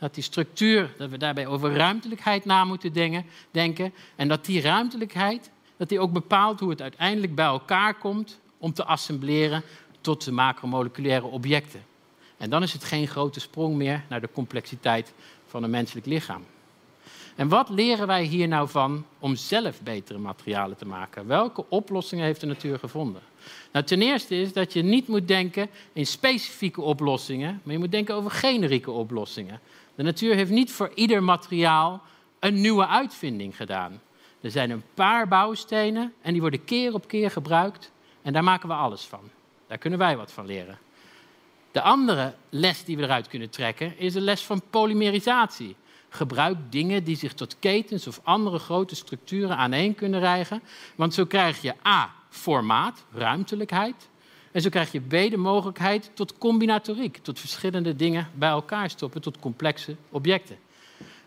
Dat 0.03 0.13
die 0.13 0.23
structuur, 0.23 0.93
dat 0.97 1.09
we 1.09 1.17
daarbij 1.17 1.47
over 1.47 1.75
ruimtelijkheid 1.75 2.45
na 2.45 2.65
moeten 2.65 2.93
denken. 3.51 3.93
En 4.15 4.27
dat 4.27 4.45
die 4.45 4.61
ruimtelijkheid, 4.61 5.51
dat 5.77 5.89
die 5.89 5.99
ook 5.99 6.11
bepaalt 6.11 6.59
hoe 6.59 6.69
het 6.69 6.81
uiteindelijk 6.81 7.35
bij 7.35 7.45
elkaar 7.45 7.97
komt 7.97 8.39
om 8.57 8.73
te 8.73 8.83
assembleren 8.83 9.63
tot 10.01 10.25
de 10.25 10.31
macromoleculaire 10.31 11.25
objecten. 11.25 11.83
En 12.37 12.49
dan 12.49 12.63
is 12.63 12.73
het 12.73 12.83
geen 12.83 13.07
grote 13.07 13.39
sprong 13.39 13.75
meer 13.75 14.03
naar 14.09 14.21
de 14.21 14.29
complexiteit 14.33 15.13
van 15.45 15.63
een 15.63 15.69
menselijk 15.69 16.05
lichaam. 16.05 16.45
En 17.35 17.47
wat 17.47 17.69
leren 17.69 18.07
wij 18.07 18.23
hier 18.23 18.47
nou 18.47 18.69
van 18.69 19.05
om 19.19 19.35
zelf 19.35 19.81
betere 19.81 20.19
materialen 20.19 20.77
te 20.77 20.85
maken? 20.85 21.27
Welke 21.27 21.65
oplossingen 21.69 22.25
heeft 22.25 22.39
de 22.39 22.47
natuur 22.47 22.79
gevonden? 22.79 23.21
Nou, 23.71 23.85
ten 23.85 24.01
eerste 24.01 24.35
is 24.35 24.53
dat 24.53 24.73
je 24.73 24.81
niet 24.81 25.07
moet 25.07 25.27
denken 25.27 25.69
in 25.93 26.05
specifieke 26.05 26.81
oplossingen, 26.81 27.61
maar 27.63 27.73
je 27.73 27.79
moet 27.79 27.91
denken 27.91 28.15
over 28.15 28.31
generieke 28.31 28.91
oplossingen. 28.91 29.59
De 29.95 30.03
natuur 30.03 30.35
heeft 30.35 30.51
niet 30.51 30.71
voor 30.71 30.91
ieder 30.95 31.23
materiaal 31.23 32.01
een 32.39 32.61
nieuwe 32.61 32.87
uitvinding 32.87 33.55
gedaan. 33.55 34.01
Er 34.41 34.51
zijn 34.51 34.69
een 34.69 34.83
paar 34.93 35.27
bouwstenen 35.27 36.13
en 36.21 36.31
die 36.31 36.41
worden 36.41 36.63
keer 36.63 36.93
op 36.93 37.07
keer 37.07 37.31
gebruikt. 37.31 37.91
En 38.21 38.33
daar 38.33 38.43
maken 38.43 38.67
we 38.67 38.75
alles 38.75 39.01
van. 39.01 39.29
Daar 39.67 39.77
kunnen 39.77 39.99
wij 39.99 40.17
wat 40.17 40.31
van 40.31 40.45
leren. 40.45 40.77
De 41.71 41.81
andere 41.81 42.33
les 42.49 42.83
die 42.83 42.97
we 42.97 43.03
eruit 43.03 43.27
kunnen 43.27 43.49
trekken 43.49 43.97
is 43.97 44.13
de 44.13 44.21
les 44.21 44.41
van 44.41 44.61
polymerisatie. 44.69 45.75
Gebruik 46.09 46.57
dingen 46.69 47.03
die 47.03 47.15
zich 47.15 47.33
tot 47.33 47.59
ketens 47.59 48.07
of 48.07 48.19
andere 48.23 48.59
grote 48.59 48.95
structuren 48.95 49.57
aaneen 49.57 49.95
kunnen 49.95 50.19
rijgen. 50.19 50.61
Want 50.95 51.13
zo 51.13 51.25
krijg 51.25 51.61
je 51.61 51.73
A, 51.87 52.13
formaat, 52.29 53.05
ruimtelijkheid. 53.11 54.09
En 54.53 54.61
zo 54.61 54.69
krijg 54.69 54.91
je 54.91 54.99
B, 54.99 55.09
de 55.09 55.37
mogelijkheid 55.37 56.11
tot 56.13 56.37
combinatoriek, 56.37 57.17
tot 57.17 57.39
verschillende 57.39 57.95
dingen 57.95 58.27
bij 58.33 58.49
elkaar 58.49 58.89
stoppen, 58.89 59.21
tot 59.21 59.39
complexe 59.39 59.95
objecten. 60.09 60.57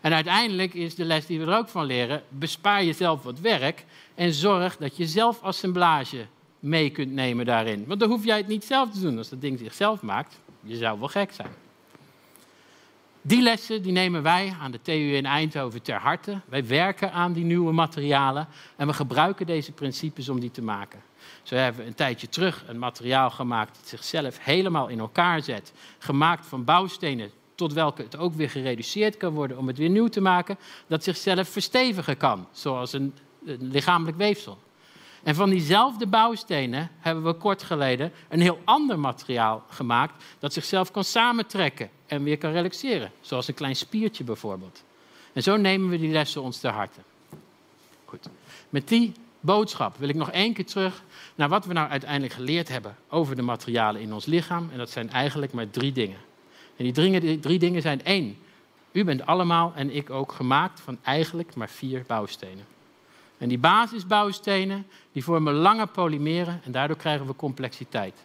En 0.01 0.13
uiteindelijk 0.13 0.73
is 0.73 0.95
de 0.95 1.05
les 1.05 1.25
die 1.25 1.39
we 1.39 1.45
er 1.45 1.57
ook 1.57 1.67
van 1.67 1.85
leren, 1.85 2.23
bespaar 2.29 2.83
jezelf 2.83 3.23
wat 3.23 3.39
werk 3.39 3.85
en 4.15 4.33
zorg 4.33 4.77
dat 4.77 4.97
je 4.97 5.07
zelf 5.07 5.41
assemblage 5.41 6.25
mee 6.59 6.89
kunt 6.89 7.11
nemen 7.11 7.45
daarin. 7.45 7.83
Want 7.87 7.99
dan 7.99 8.09
hoef 8.09 8.25
jij 8.25 8.37
het 8.37 8.47
niet 8.47 8.65
zelf 8.65 8.91
te 8.91 8.99
doen 8.99 9.17
als 9.17 9.29
dat 9.29 9.41
ding 9.41 9.59
zichzelf 9.59 10.01
maakt. 10.01 10.39
Je 10.63 10.75
zou 10.75 10.99
wel 10.99 11.07
gek 11.07 11.31
zijn. 11.31 11.66
Die 13.27 13.41
lessen 13.41 13.81
die 13.81 13.91
nemen 13.91 14.23
wij 14.23 14.55
aan 14.61 14.71
de 14.71 14.81
TU 14.81 15.15
in 15.15 15.25
Eindhoven 15.25 15.81
ter 15.81 15.99
harte. 15.99 16.41
Wij 16.45 16.67
werken 16.67 17.11
aan 17.11 17.33
die 17.33 17.43
nieuwe 17.43 17.71
materialen 17.71 18.47
en 18.75 18.87
we 18.87 18.93
gebruiken 18.93 19.45
deze 19.45 19.71
principes 19.71 20.29
om 20.29 20.39
die 20.39 20.51
te 20.51 20.61
maken. 20.61 21.01
Zo 21.43 21.55
hebben 21.55 21.81
we 21.81 21.87
een 21.87 21.95
tijdje 21.95 22.29
terug 22.29 22.63
een 22.67 22.79
materiaal 22.79 23.29
gemaakt 23.29 23.75
dat 23.75 23.87
zichzelf 23.87 24.37
helemaal 24.41 24.87
in 24.87 24.99
elkaar 24.99 25.41
zet. 25.41 25.73
Gemaakt 25.97 26.45
van 26.45 26.63
bouwstenen 26.63 27.31
tot 27.55 27.73
welke 27.73 28.01
het 28.01 28.17
ook 28.17 28.33
weer 28.33 28.49
gereduceerd 28.49 29.17
kan 29.17 29.33
worden 29.33 29.57
om 29.57 29.67
het 29.67 29.77
weer 29.77 29.89
nieuw 29.89 30.07
te 30.07 30.21
maken. 30.21 30.57
Dat 30.87 31.03
zichzelf 31.03 31.49
verstevigen 31.49 32.17
kan, 32.17 32.47
zoals 32.51 32.93
een, 32.93 33.13
een 33.45 33.71
lichamelijk 33.71 34.17
weefsel. 34.17 34.57
En 35.27 35.35
van 35.35 35.49
diezelfde 35.49 36.07
bouwstenen 36.07 36.89
hebben 36.99 37.23
we 37.23 37.33
kort 37.33 37.63
geleden 37.63 38.11
een 38.29 38.41
heel 38.41 38.59
ander 38.63 38.99
materiaal 38.99 39.63
gemaakt 39.69 40.23
dat 40.39 40.53
zichzelf 40.53 40.91
kan 40.91 41.03
samentrekken 41.03 41.89
en 42.05 42.23
weer 42.23 42.37
kan 42.37 42.51
relaxeren, 42.51 43.11
zoals 43.21 43.47
een 43.47 43.53
klein 43.53 43.75
spiertje 43.75 44.23
bijvoorbeeld. 44.23 44.83
En 45.33 45.43
zo 45.43 45.57
nemen 45.57 45.89
we 45.89 45.97
die 45.97 46.11
lessen 46.11 46.41
ons 46.41 46.59
ter 46.59 46.71
harte. 46.71 46.99
Goed. 48.05 48.29
Met 48.69 48.87
die 48.87 49.11
boodschap 49.39 49.97
wil 49.97 50.09
ik 50.09 50.15
nog 50.15 50.31
één 50.31 50.53
keer 50.53 50.65
terug 50.65 51.03
naar 51.35 51.49
wat 51.49 51.65
we 51.65 51.73
nou 51.73 51.89
uiteindelijk 51.89 52.33
geleerd 52.33 52.67
hebben 52.67 52.95
over 53.09 53.35
de 53.35 53.41
materialen 53.41 54.01
in 54.01 54.13
ons 54.13 54.25
lichaam. 54.25 54.69
En 54.71 54.77
dat 54.77 54.89
zijn 54.89 55.09
eigenlijk 55.09 55.53
maar 55.53 55.69
drie 55.69 55.91
dingen. 55.91 56.19
En 56.77 56.83
die 56.83 56.93
drie, 56.93 57.19
die 57.19 57.39
drie 57.39 57.59
dingen 57.59 57.81
zijn 57.81 58.03
één. 58.03 58.37
U 58.91 59.03
bent 59.03 59.25
allemaal 59.25 59.73
en 59.75 59.95
ik 59.95 60.09
ook 60.09 60.31
gemaakt 60.31 60.79
van 60.79 60.97
eigenlijk 61.03 61.55
maar 61.55 61.69
vier 61.69 62.03
bouwstenen. 62.07 62.76
En 63.37 63.47
die 63.47 63.57
basisbouwstenen 63.57 64.85
die 65.11 65.23
vormen 65.23 65.53
lange 65.53 65.85
polymeren 65.85 66.61
en 66.65 66.71
daardoor 66.71 66.97
krijgen 66.97 67.25
we 67.25 67.35
complexiteit. 67.35 68.15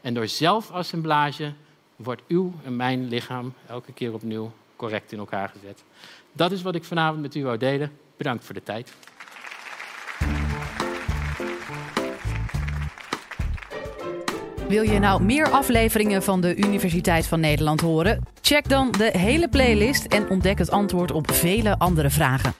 En 0.00 0.14
door 0.14 0.28
zelfassemblage 0.28 1.52
wordt 1.96 2.22
uw 2.28 2.52
en 2.64 2.76
mijn 2.76 3.08
lichaam 3.08 3.52
elke 3.68 3.92
keer 3.92 4.12
opnieuw 4.12 4.52
correct 4.76 5.12
in 5.12 5.18
elkaar 5.18 5.48
gezet. 5.48 5.84
Dat 6.32 6.52
is 6.52 6.62
wat 6.62 6.74
ik 6.74 6.84
vanavond 6.84 7.22
met 7.22 7.34
u 7.34 7.44
wou 7.44 7.58
delen. 7.58 7.92
Bedankt 8.16 8.44
voor 8.44 8.54
de 8.54 8.62
tijd. 8.62 8.94
Wil 14.68 14.82
je 14.82 14.98
nou 14.98 15.22
meer 15.22 15.50
afleveringen 15.50 16.22
van 16.22 16.40
de 16.40 16.56
Universiteit 16.56 17.26
van 17.26 17.40
Nederland 17.40 17.80
horen? 17.80 18.22
Check 18.40 18.68
dan 18.68 18.90
de 18.90 19.18
hele 19.18 19.48
playlist 19.48 20.04
en 20.04 20.28
ontdek 20.28 20.58
het 20.58 20.70
antwoord 20.70 21.12
op 21.12 21.30
vele 21.30 21.78
andere 21.78 22.10
vragen. 22.10 22.54